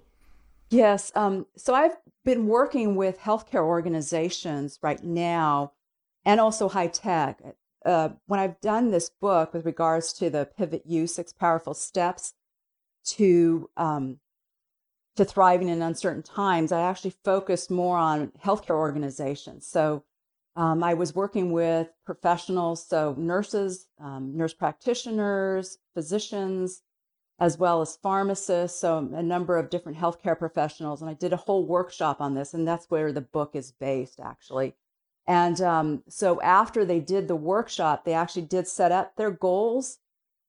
Yes 0.71 1.11
um, 1.15 1.47
so 1.57 1.75
i've 1.75 1.97
been 2.25 2.47
working 2.47 2.97
with 2.97 3.19
healthcare 3.19 3.65
organizations 3.65 4.79
right 4.83 5.03
now 5.03 5.73
and 6.25 6.41
also 6.41 6.69
high 6.69 6.89
tech. 6.89 7.41
Uh, 7.85 8.11
when 8.27 8.41
i've 8.41 8.61
done 8.61 8.91
this 8.91 9.09
book 9.09 9.55
with 9.55 9.65
regards 9.65 10.13
to 10.13 10.31
the 10.31 10.49
Pivot 10.57 10.83
You 10.87 11.07
six 11.07 11.33
powerful 11.33 11.75
steps 11.75 12.35
to 13.07 13.71
um, 13.77 14.19
to 15.17 15.25
thriving 15.25 15.69
in 15.69 15.83
uncertain 15.83 16.23
times 16.23 16.73
i 16.73 16.81
actually 16.81 17.15
focused 17.25 17.71
more 17.71 17.97
on 17.97 18.33
healthcare 18.43 18.71
organizations. 18.71 19.67
So 19.67 20.03
um, 20.57 20.85
I 20.85 20.95
was 20.95 21.15
working 21.15 21.51
with 21.51 21.89
professionals, 22.07 22.87
so 22.87 23.15
nurses, 23.19 23.89
um, 23.99 24.37
nurse 24.37 24.55
practitioners, 24.55 25.79
physicians, 25.95 26.83
as 27.41 27.59
well 27.59 27.81
as 27.81 27.97
pharmacists, 27.97 28.81
so 28.81 28.99
a 29.13 29.23
number 29.23 29.57
of 29.57 29.69
different 29.69 29.99
healthcare 29.99 30.39
professionals. 30.39 31.01
And 31.01 31.11
I 31.11 31.15
did 31.15 31.33
a 31.33 31.37
whole 31.37 31.67
workshop 31.67 32.21
on 32.21 32.35
this, 32.35 32.55
and 32.55 32.67
that's 32.67 32.89
where 32.89 33.13
the 33.13 33.21
book 33.21 33.57
is 33.57 33.73
based, 33.73 34.21
actually. 34.21 34.75
And 35.27 35.61
um, 35.61 36.05
so 36.09 36.41
after 36.43 36.85
they 36.85 37.01
did 37.01 37.27
the 37.27 37.37
workshop, 37.37 38.05
they 38.05 38.13
actually 38.13 38.43
did 38.43 38.69
set 38.69 38.93
up 38.93 39.17
their 39.17 39.33
goals, 39.33 39.99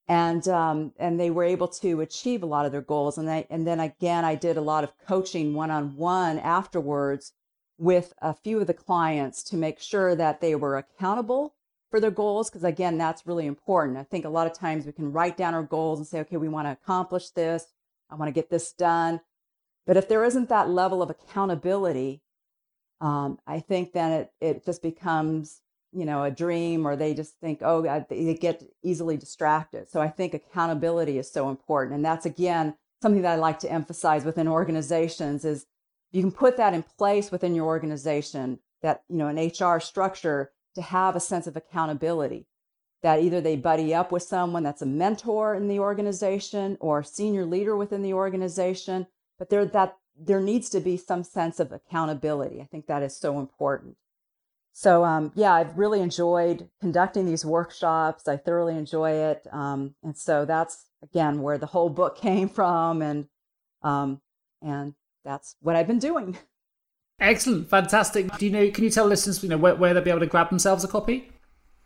and 0.07 0.47
um, 0.47 0.93
and 0.99 1.19
they 1.19 1.31
were 1.31 1.43
able 1.43 1.69
to 1.69 2.01
achieve 2.01 2.43
a 2.43 2.45
lot 2.45 2.67
of 2.67 2.71
their 2.71 2.81
goals. 2.81 3.17
And 3.17 3.27
and 3.49 3.65
then 3.65 3.79
again, 3.79 4.23
I 4.23 4.35
did 4.35 4.57
a 4.57 4.61
lot 4.61 4.83
of 4.83 4.93
coaching 5.07 5.55
one 5.55 5.71
on 5.71 5.95
one 5.95 6.37
afterwards 6.37 7.33
with 7.77 8.13
a 8.21 8.33
few 8.33 8.59
of 8.59 8.67
the 8.67 8.73
clients 8.73 9.43
to 9.43 9.55
make 9.55 9.79
sure 9.79 10.15
that 10.15 10.41
they 10.41 10.55
were 10.55 10.77
accountable 10.77 11.53
for 11.91 11.99
their 11.99 12.11
goals 12.11 12.49
because 12.49 12.63
again 12.63 12.97
that's 12.97 13.27
really 13.27 13.45
important 13.45 13.97
i 13.97 14.03
think 14.03 14.25
a 14.25 14.29
lot 14.29 14.47
of 14.47 14.53
times 14.53 14.85
we 14.85 14.91
can 14.91 15.11
write 15.11 15.37
down 15.37 15.53
our 15.53 15.63
goals 15.63 15.99
and 15.99 16.07
say 16.07 16.19
okay 16.19 16.37
we 16.37 16.49
want 16.49 16.67
to 16.67 16.71
accomplish 16.71 17.29
this 17.31 17.67
i 18.09 18.15
want 18.15 18.27
to 18.27 18.33
get 18.33 18.49
this 18.49 18.71
done 18.73 19.19
but 19.85 19.97
if 19.97 20.07
there 20.07 20.23
isn't 20.23 20.49
that 20.49 20.69
level 20.69 21.01
of 21.01 21.09
accountability 21.09 22.21
um, 23.01 23.37
i 23.45 23.59
think 23.59 23.93
then 23.93 24.11
it, 24.11 24.31
it 24.41 24.65
just 24.65 24.81
becomes 24.81 25.61
you 25.95 26.05
know, 26.05 26.23
a 26.23 26.31
dream 26.31 26.85
or 26.85 26.95
they 26.95 27.13
just 27.13 27.39
think, 27.39 27.59
oh, 27.63 28.05
they 28.09 28.33
get 28.35 28.61
easily 28.83 29.15
distracted. 29.15 29.89
So 29.89 30.01
I 30.01 30.09
think 30.09 30.33
accountability 30.33 31.17
is 31.17 31.31
so 31.31 31.49
important. 31.49 31.95
And 31.95 32.03
that's, 32.03 32.25
again, 32.25 32.75
something 33.01 33.21
that 33.21 33.31
I 33.31 33.35
like 33.35 33.59
to 33.59 33.71
emphasize 33.71 34.25
within 34.25 34.47
organizations 34.47 35.45
is 35.45 35.65
you 36.15 36.21
can 36.21 36.31
put 36.31 36.55
that 36.55 36.73
in 36.73 36.83
place 36.97 37.29
within 37.29 37.53
your 37.53 37.65
organization 37.65 38.59
that, 38.81 39.03
you 39.09 39.17
know, 39.17 39.27
an 39.27 39.37
HR 39.37 39.81
structure 39.81 40.51
to 40.73 40.81
have 40.81 41.15
a 41.15 41.19
sense 41.19 41.45
of 41.45 41.57
accountability 41.57 42.47
that 43.03 43.21
either 43.21 43.41
they 43.41 43.57
buddy 43.57 43.93
up 43.93 44.13
with 44.13 44.23
someone 44.23 44.63
that's 44.63 44.81
a 44.81 44.85
mentor 44.85 45.53
in 45.55 45.67
the 45.67 45.77
organization 45.77 46.77
or 46.79 47.03
senior 47.03 47.45
leader 47.45 47.75
within 47.75 48.01
the 48.01 48.13
organization, 48.13 49.07
but 49.37 49.49
there 49.49 49.65
that 49.65 49.97
there 50.17 50.39
needs 50.39 50.69
to 50.69 50.79
be 50.79 50.95
some 50.95 51.23
sense 51.23 51.59
of 51.59 51.73
accountability. 51.73 52.61
I 52.61 52.65
think 52.65 52.87
that 52.87 53.03
is 53.03 53.15
so 53.15 53.37
important. 53.37 53.97
So 54.71 55.03
um, 55.03 55.33
yeah, 55.35 55.53
I've 55.53 55.77
really 55.77 55.99
enjoyed 55.99 56.69
conducting 56.79 57.25
these 57.25 57.45
workshops. 57.45 58.27
I 58.27 58.37
thoroughly 58.37 58.77
enjoy 58.77 59.11
it, 59.11 59.45
um, 59.51 59.95
and 60.01 60.15
so 60.15 60.45
that's 60.45 60.85
again 61.03 61.41
where 61.41 61.57
the 61.57 61.65
whole 61.65 61.89
book 61.89 62.17
came 62.27 62.47
from, 62.47 63.01
and 63.01 63.27
um, 63.83 64.21
and 64.61 64.95
that's 65.25 65.55
what 65.61 65.75
I've 65.75 65.87
been 65.87 65.99
doing. 65.99 66.37
Excellent, 67.19 67.69
fantastic. 67.69 68.37
Do 68.37 68.45
you 68.45 68.51
know? 68.51 68.69
Can 68.71 68.83
you 68.83 68.89
tell 68.89 69.05
listeners, 69.05 69.41
you 69.41 69.49
know, 69.49 69.57
where, 69.57 69.75
where 69.75 69.93
they'll 69.93 70.03
be 70.03 70.09
able 70.09 70.19
to 70.21 70.25
grab 70.25 70.49
themselves 70.49 70.83
a 70.83 70.87
copy? 70.87 71.29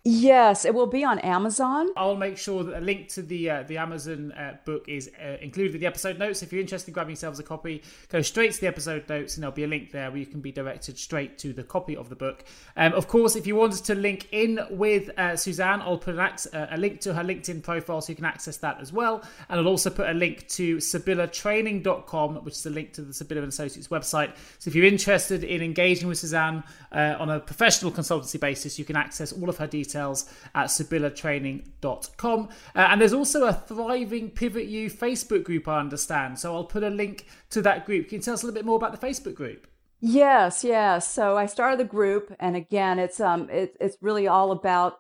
Yes, 0.06 0.64
it 0.64 0.74
will 0.74 0.88
be 0.88 1.04
on 1.04 1.20
Amazon. 1.20 1.90
I'll 1.98 2.16
make 2.16 2.38
sure 2.38 2.64
that 2.64 2.78
a 2.78 2.80
link 2.80 3.10
to 3.10 3.22
the 3.22 3.50
uh, 3.50 3.64
the 3.64 3.78
Amazon 3.78 4.32
uh, 4.32 4.56
book 4.64 4.86
is 4.88 5.12
uh, 5.22 5.36
included 5.42 5.76
in 5.76 5.82
the 5.82 5.88
episode 5.88 6.18
notes. 6.18 6.42
If 6.42 6.54
you're 6.54 6.62
interested 6.62 6.88
in 6.88 6.94
grabbing 6.94 7.12
yourselves 7.12 7.38
a 7.40 7.44
copy, 7.44 7.84
go 8.08 8.22
straight 8.22 8.54
to 8.54 8.62
the 8.62 8.68
episode 8.68 9.10
notes, 9.10 9.36
and 9.36 9.44
there'll 9.44 9.54
be 9.54 9.66
a 9.66 9.68
link 9.68 9.92
there 9.92 10.10
where 10.10 10.20
you 10.20 10.26
can 10.26 10.40
be 10.40 10.54
directed 10.54 10.98
straight 10.98 11.38
to 11.40 11.52
the 11.52 11.64
copy 11.64 11.98
of 11.98 12.08
the 12.08 12.16
book. 12.16 12.46
Um, 12.78 12.94
of 12.94 13.10
course, 13.10 13.36
if 13.36 13.46
you 13.46 13.58
wanted 13.58 13.84
to 13.86 13.96
link 13.96 14.30
in 14.32 14.62
with 14.70 15.10
uh, 15.20 15.36
Suzanne, 15.36 15.82
I'll 15.82 15.98
put 15.98 16.16
an 16.16 16.22
uh, 16.22 16.68
a 16.72 16.78
link 16.78 17.02
to 17.02 17.14
her 17.14 17.24
LinkedIn 17.24 17.62
profile 17.62 18.00
so 18.00 18.12
you 18.12 18.16
can 18.16 18.26
access 18.26 18.56
that 18.58 18.80
as 18.80 18.94
well, 18.94 19.22
and 19.50 19.60
I'll 19.60 19.68
also 19.68 19.90
put 19.90 20.10
a 20.10 20.14
link 20.14 20.48
to 20.50 20.78
SibillaTraining.com, 20.78 22.36
which 22.46 22.54
is 22.54 22.66
a 22.66 22.70
link 22.70 22.94
to 22.94 23.02
the 23.02 23.12
Sibilla 23.14 23.42
and 23.42 23.50
Associates 23.50 23.90
website. 23.90 24.32
So 24.60 24.70
if 24.70 24.76
you're 24.76 24.86
interested 24.86 25.44
in 25.44 25.62
engaging 25.62 26.08
with 26.08 26.20
Suzanne 26.20 26.64
uh, 26.94 27.18
on 27.20 27.30
a 27.30 27.42
professional 27.42 27.92
consultancy 27.92 28.40
basis, 28.40 28.80
you 28.80 28.86
can 28.86 28.96
access 28.96 29.34
all 29.34 29.50
of 29.50 29.58
her 29.58 29.68
details 29.68 29.89
details 29.90 30.26
at 30.56 30.68
SibillaTraining.com. 30.68 32.50
Uh, 32.76 32.80
and 32.80 33.02
there's 33.02 33.14
also 33.14 33.46
a 33.46 33.54
thriving 33.54 34.30
Pivot 34.30 34.68
You 34.68 34.90
Facebook 34.90 35.44
group, 35.44 35.68
I 35.68 35.80
understand. 35.80 36.40
So 36.40 36.56
I'll 36.56 36.64
put 36.64 36.84
a 36.84 36.90
link 36.90 37.26
to 37.52 37.62
that 37.64 37.86
group. 37.86 38.10
Can 38.10 38.18
you 38.18 38.22
tell 38.22 38.34
us 38.34 38.44
a 38.44 38.46
little 38.46 38.58
bit 38.58 38.66
more 38.66 38.78
about 38.78 39.00
the 39.00 39.06
Facebook 39.06 39.36
group? 39.36 39.68
Yes, 40.02 40.64
yes. 40.64 41.12
So 41.12 41.38
I 41.38 41.46
started 41.46 41.80
the 41.80 41.84
group, 41.84 42.34
and 42.40 42.56
again, 42.56 43.00
it's 43.00 43.20
um, 43.20 43.50
it, 43.50 43.76
it's 43.82 43.98
really 44.02 44.28
all 44.28 44.52
about 44.52 45.00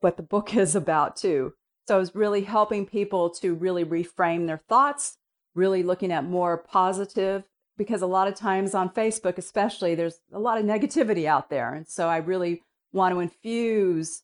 what 0.00 0.16
the 0.16 0.22
book 0.22 0.54
is 0.56 0.76
about 0.76 1.16
too. 1.16 1.54
So 1.88 2.00
it's 2.00 2.14
really 2.14 2.42
helping 2.42 2.86
people 2.86 3.30
to 3.30 3.54
really 3.54 3.84
reframe 3.84 4.46
their 4.46 4.60
thoughts, 4.68 5.16
really 5.54 5.82
looking 5.82 6.12
at 6.12 6.24
more 6.24 6.58
positive, 6.58 7.44
because 7.78 8.02
a 8.02 8.06
lot 8.06 8.28
of 8.28 8.34
times 8.34 8.74
on 8.74 8.90
Facebook, 8.90 9.38
especially, 9.38 9.94
there's 9.94 10.20
a 10.32 10.38
lot 10.38 10.58
of 10.58 10.64
negativity 10.64 11.24
out 11.24 11.50
there, 11.50 11.74
and 11.74 11.88
so 11.88 12.08
I 12.08 12.18
really 12.18 12.62
want 12.92 13.14
to 13.14 13.20
infuse 13.20 14.22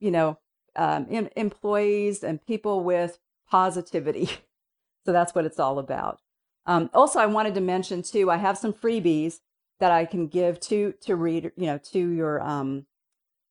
you 0.00 0.10
know, 0.10 0.38
um, 0.74 1.06
em- 1.10 1.28
employees 1.36 2.24
and 2.24 2.44
people 2.44 2.82
with 2.82 3.18
positivity. 3.48 4.26
so 5.04 5.12
that's 5.12 5.34
what 5.34 5.44
it's 5.44 5.60
all 5.60 5.78
about. 5.78 6.20
Um, 6.66 6.90
also, 6.92 7.18
I 7.18 7.26
wanted 7.26 7.54
to 7.54 7.60
mention 7.60 8.02
too, 8.02 8.30
I 8.30 8.38
have 8.38 8.58
some 8.58 8.72
freebies 8.72 9.40
that 9.78 9.92
I 9.92 10.04
can 10.04 10.26
give 10.26 10.60
to 10.60 10.92
to 11.02 11.16
read, 11.16 11.52
you 11.56 11.66
know, 11.66 11.78
to 11.92 12.10
your 12.10 12.42
um, 12.42 12.86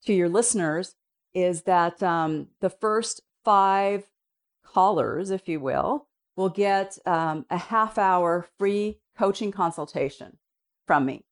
to 0.05 0.13
your 0.13 0.29
listeners. 0.29 0.95
Is 1.34 1.63
that 1.63 2.01
um, 2.01 2.47
the 2.60 2.69
first 2.69 3.21
five 3.45 4.05
callers, 4.63 5.29
if 5.32 5.47
you 5.47 5.60
will, 5.60 6.08
will 6.36 6.49
get 6.49 6.97
um, 7.05 7.45
a 7.49 7.58
half 7.58 7.97
hour 7.97 8.47
free 8.58 8.99
coaching 9.17 9.51
consultation 9.51 10.38
from 10.88 11.05
me. 11.05 11.23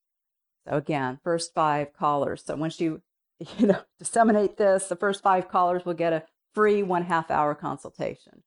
So 0.67 0.75
again, 0.75 1.19
first 1.23 1.53
five 1.53 1.93
callers. 1.93 2.43
So 2.45 2.55
once 2.55 2.79
you 2.79 3.01
you 3.57 3.67
know, 3.67 3.81
disseminate 3.99 4.57
this, 4.57 4.87
the 4.87 4.95
first 4.95 5.21
five 5.21 5.47
callers 5.49 5.85
will 5.85 5.93
get 5.93 6.13
a 6.13 6.23
free 6.53 6.83
one 6.83 7.03
half 7.03 7.29
hour 7.29 7.53
consultation. 7.53 8.43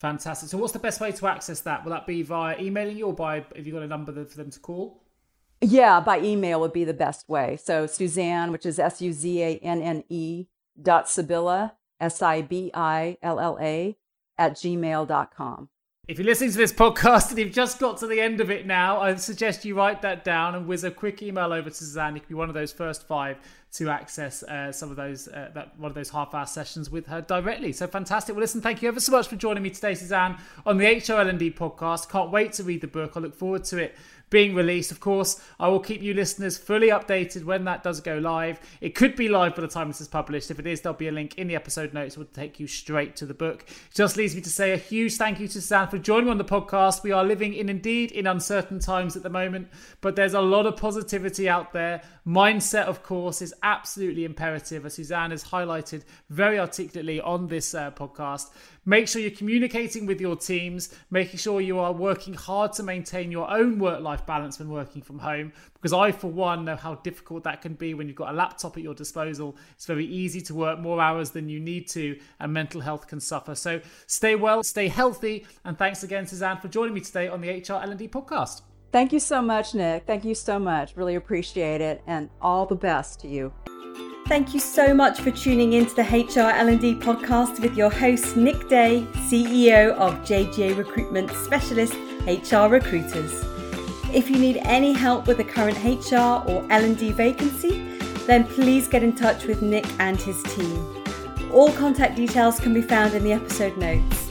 Fantastic. 0.00 0.50
So, 0.50 0.58
what's 0.58 0.72
the 0.72 0.78
best 0.78 1.00
way 1.00 1.12
to 1.12 1.26
access 1.26 1.60
that? 1.62 1.84
Will 1.84 1.92
that 1.92 2.06
be 2.06 2.22
via 2.22 2.58
emailing 2.58 2.98
you 2.98 3.06
or 3.06 3.14
by, 3.14 3.44
have 3.54 3.66
you 3.66 3.72
got 3.72 3.82
a 3.82 3.86
number 3.86 4.12
for 4.24 4.36
them 4.36 4.50
to 4.50 4.60
call? 4.60 5.02
Yeah, 5.62 6.00
by 6.00 6.20
email 6.20 6.60
would 6.60 6.74
be 6.74 6.84
the 6.84 6.94
best 6.94 7.28
way. 7.28 7.56
So, 7.62 7.86
Suzanne, 7.86 8.52
which 8.52 8.66
is 8.66 8.78
S 8.78 9.00
U 9.00 9.12
Z 9.12 9.42
A 9.42 9.56
N 9.58 9.80
N 9.80 10.04
E 10.10 10.46
dot 10.80 11.06
Sibilla, 11.06 11.72
S 11.98 12.20
I 12.20 12.42
B 12.42 12.70
I 12.74 13.16
L 13.22 13.40
L 13.40 13.58
A, 13.60 13.96
at 14.36 14.52
gmail.com. 14.52 15.70
If 16.08 16.20
you're 16.20 16.26
listening 16.26 16.52
to 16.52 16.58
this 16.58 16.72
podcast 16.72 17.30
and 17.30 17.38
you've 17.40 17.52
just 17.52 17.80
got 17.80 17.98
to 17.98 18.06
the 18.06 18.20
end 18.20 18.40
of 18.40 18.48
it 18.48 18.64
now, 18.64 19.00
I 19.00 19.16
suggest 19.16 19.64
you 19.64 19.74
write 19.74 20.02
that 20.02 20.22
down 20.22 20.54
and 20.54 20.68
whiz 20.68 20.84
a 20.84 20.90
quick 20.92 21.20
email 21.20 21.52
over 21.52 21.68
to 21.68 21.74
Suzanne. 21.74 22.14
You 22.14 22.20
can 22.20 22.28
be 22.28 22.34
one 22.36 22.48
of 22.48 22.54
those 22.54 22.70
first 22.70 23.08
five 23.08 23.38
to 23.72 23.90
access 23.90 24.44
uh, 24.44 24.70
some 24.70 24.90
of 24.92 24.96
those 24.96 25.26
uh, 25.26 25.50
that 25.54 25.76
one 25.76 25.90
of 25.90 25.96
those 25.96 26.10
half-hour 26.10 26.46
sessions 26.46 26.90
with 26.90 27.06
her 27.08 27.22
directly. 27.22 27.72
So 27.72 27.88
fantastic! 27.88 28.36
Well, 28.36 28.40
listen, 28.40 28.60
thank 28.60 28.82
you 28.82 28.88
ever 28.88 29.00
so 29.00 29.10
much 29.10 29.26
for 29.26 29.34
joining 29.34 29.64
me 29.64 29.70
today, 29.70 29.94
Suzanne, 29.94 30.38
on 30.64 30.78
the 30.78 30.84
HRL&D 30.84 31.50
podcast. 31.50 32.08
Can't 32.08 32.30
wait 32.30 32.52
to 32.52 32.62
read 32.62 32.82
the 32.82 32.86
book. 32.86 33.14
I 33.16 33.20
look 33.20 33.34
forward 33.34 33.64
to 33.64 33.78
it 33.78 33.96
being 34.30 34.54
released. 34.54 34.90
Of 34.90 35.00
course, 35.00 35.40
I 35.60 35.68
will 35.68 35.80
keep 35.80 36.02
you 36.02 36.12
listeners 36.12 36.58
fully 36.58 36.88
updated 36.88 37.44
when 37.44 37.64
that 37.64 37.82
does 37.82 38.00
go 38.00 38.18
live. 38.18 38.58
It 38.80 38.94
could 38.94 39.14
be 39.14 39.28
live 39.28 39.54
by 39.54 39.62
the 39.62 39.68
time 39.68 39.88
this 39.88 40.00
is 40.00 40.08
published. 40.08 40.50
If 40.50 40.58
it 40.58 40.66
is, 40.66 40.80
there'll 40.80 40.98
be 40.98 41.08
a 41.08 41.12
link 41.12 41.36
in 41.36 41.46
the 41.46 41.54
episode 41.54 41.94
notes. 41.94 42.16
It 42.16 42.18
will 42.18 42.26
take 42.26 42.58
you 42.58 42.66
straight 42.66 43.14
to 43.16 43.26
the 43.26 43.34
book. 43.34 43.66
Just 43.94 44.16
leaves 44.16 44.34
me 44.34 44.40
to 44.40 44.50
say 44.50 44.72
a 44.72 44.76
huge 44.76 45.16
thank 45.16 45.38
you 45.38 45.46
to 45.46 45.52
Suzanne 45.54 45.88
for 45.88 45.98
joining 45.98 46.28
on 46.28 46.38
the 46.38 46.44
podcast. 46.44 47.04
We 47.04 47.12
are 47.12 47.24
living 47.24 47.54
in 47.54 47.68
indeed 47.68 48.10
in 48.12 48.26
uncertain 48.26 48.80
times 48.80 49.16
at 49.16 49.22
the 49.22 49.30
moment, 49.30 49.68
but 50.00 50.16
there's 50.16 50.34
a 50.34 50.40
lot 50.40 50.66
of 50.66 50.76
positivity 50.76 51.48
out 51.48 51.72
there. 51.72 52.02
Mindset, 52.26 52.84
of 52.84 53.02
course, 53.04 53.40
is 53.40 53.54
absolutely 53.62 54.24
imperative, 54.24 54.84
as 54.84 54.94
Suzanne 54.94 55.30
has 55.30 55.44
highlighted 55.44 56.02
very 56.30 56.58
articulately 56.58 57.20
on 57.20 57.46
this 57.46 57.74
uh, 57.74 57.92
podcast. 57.92 58.50
Make 58.88 59.08
sure 59.08 59.20
you're 59.20 59.32
communicating 59.32 60.06
with 60.06 60.20
your 60.20 60.36
teams, 60.36 60.94
making 61.10 61.38
sure 61.38 61.60
you 61.60 61.80
are 61.80 61.92
working 61.92 62.34
hard 62.34 62.72
to 62.74 62.84
maintain 62.84 63.32
your 63.32 63.50
own 63.50 63.80
work 63.80 64.00
life 64.00 64.24
balance 64.24 64.60
when 64.60 64.70
working 64.70 65.02
from 65.02 65.18
home. 65.18 65.52
Because 65.74 65.92
I, 65.92 66.12
for 66.12 66.28
one, 66.28 66.64
know 66.64 66.76
how 66.76 66.94
difficult 66.94 67.42
that 67.44 67.62
can 67.62 67.74
be 67.74 67.94
when 67.94 68.06
you've 68.06 68.16
got 68.16 68.30
a 68.30 68.36
laptop 68.36 68.76
at 68.76 68.84
your 68.84 68.94
disposal. 68.94 69.56
It's 69.74 69.86
very 69.86 70.06
easy 70.06 70.40
to 70.42 70.54
work 70.54 70.78
more 70.78 71.00
hours 71.00 71.32
than 71.32 71.48
you 71.48 71.58
need 71.58 71.88
to, 71.88 72.16
and 72.38 72.52
mental 72.52 72.80
health 72.80 73.08
can 73.08 73.18
suffer. 73.18 73.56
So 73.56 73.80
stay 74.06 74.36
well, 74.36 74.62
stay 74.62 74.86
healthy, 74.86 75.46
and 75.64 75.76
thanks 75.76 76.04
again, 76.04 76.24
Suzanne, 76.24 76.58
for 76.58 76.68
joining 76.68 76.94
me 76.94 77.00
today 77.00 77.26
on 77.26 77.40
the 77.40 77.48
HR 77.48 77.82
L&D 77.82 78.06
podcast. 78.06 78.62
Thank 78.92 79.12
you 79.12 79.18
so 79.18 79.42
much, 79.42 79.74
Nick. 79.74 80.06
Thank 80.06 80.24
you 80.24 80.36
so 80.36 80.60
much. 80.60 80.96
Really 80.96 81.16
appreciate 81.16 81.80
it, 81.80 82.02
and 82.06 82.30
all 82.40 82.66
the 82.66 82.76
best 82.76 83.18
to 83.20 83.28
you. 83.28 83.52
Thank 84.28 84.54
you 84.54 84.58
so 84.58 84.92
much 84.92 85.20
for 85.20 85.30
tuning 85.30 85.74
into 85.74 85.94
the 85.94 86.02
HR 86.02 86.50
L&D 86.50 86.96
podcast 86.96 87.60
with 87.60 87.76
your 87.76 87.90
host 87.90 88.36
Nick 88.36 88.68
Day, 88.68 89.06
CEO 89.28 89.92
of 89.92 90.14
JGA 90.22 90.76
Recruitment 90.76 91.30
Specialist 91.30 91.94
HR 92.26 92.66
Recruiters. 92.66 93.44
If 94.12 94.28
you 94.28 94.36
need 94.36 94.56
any 94.64 94.92
help 94.92 95.28
with 95.28 95.38
a 95.38 95.44
current 95.44 95.78
HR 95.84 96.42
or 96.50 96.66
L&D 96.70 97.12
vacancy, 97.12 97.96
then 98.26 98.42
please 98.42 98.88
get 98.88 99.04
in 99.04 99.14
touch 99.14 99.44
with 99.44 99.62
Nick 99.62 99.86
and 100.00 100.20
his 100.20 100.42
team. 100.42 101.04
All 101.52 101.72
contact 101.74 102.16
details 102.16 102.58
can 102.58 102.74
be 102.74 102.82
found 102.82 103.14
in 103.14 103.22
the 103.22 103.32
episode 103.32 103.76
notes. 103.76 104.28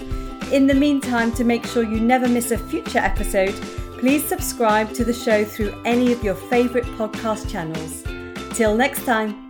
In 0.52 0.68
the 0.68 0.74
meantime, 0.74 1.32
to 1.36 1.46
make 1.46 1.66
sure 1.66 1.84
you 1.84 2.02
never 2.02 2.28
miss 2.28 2.52
a 2.52 2.58
future 2.58 3.00
episode, 3.00 3.56
please 3.98 4.26
subscribe 4.26 4.94
to 4.94 5.06
the 5.06 5.14
show 5.14 5.46
through 5.46 5.74
any 5.86 6.12
of 6.12 6.22
your 6.22 6.36
favourite 6.36 6.86
podcast 6.98 7.50
channels. 7.50 8.04
Till 8.58 8.76
next 8.76 9.06
time. 9.06 9.45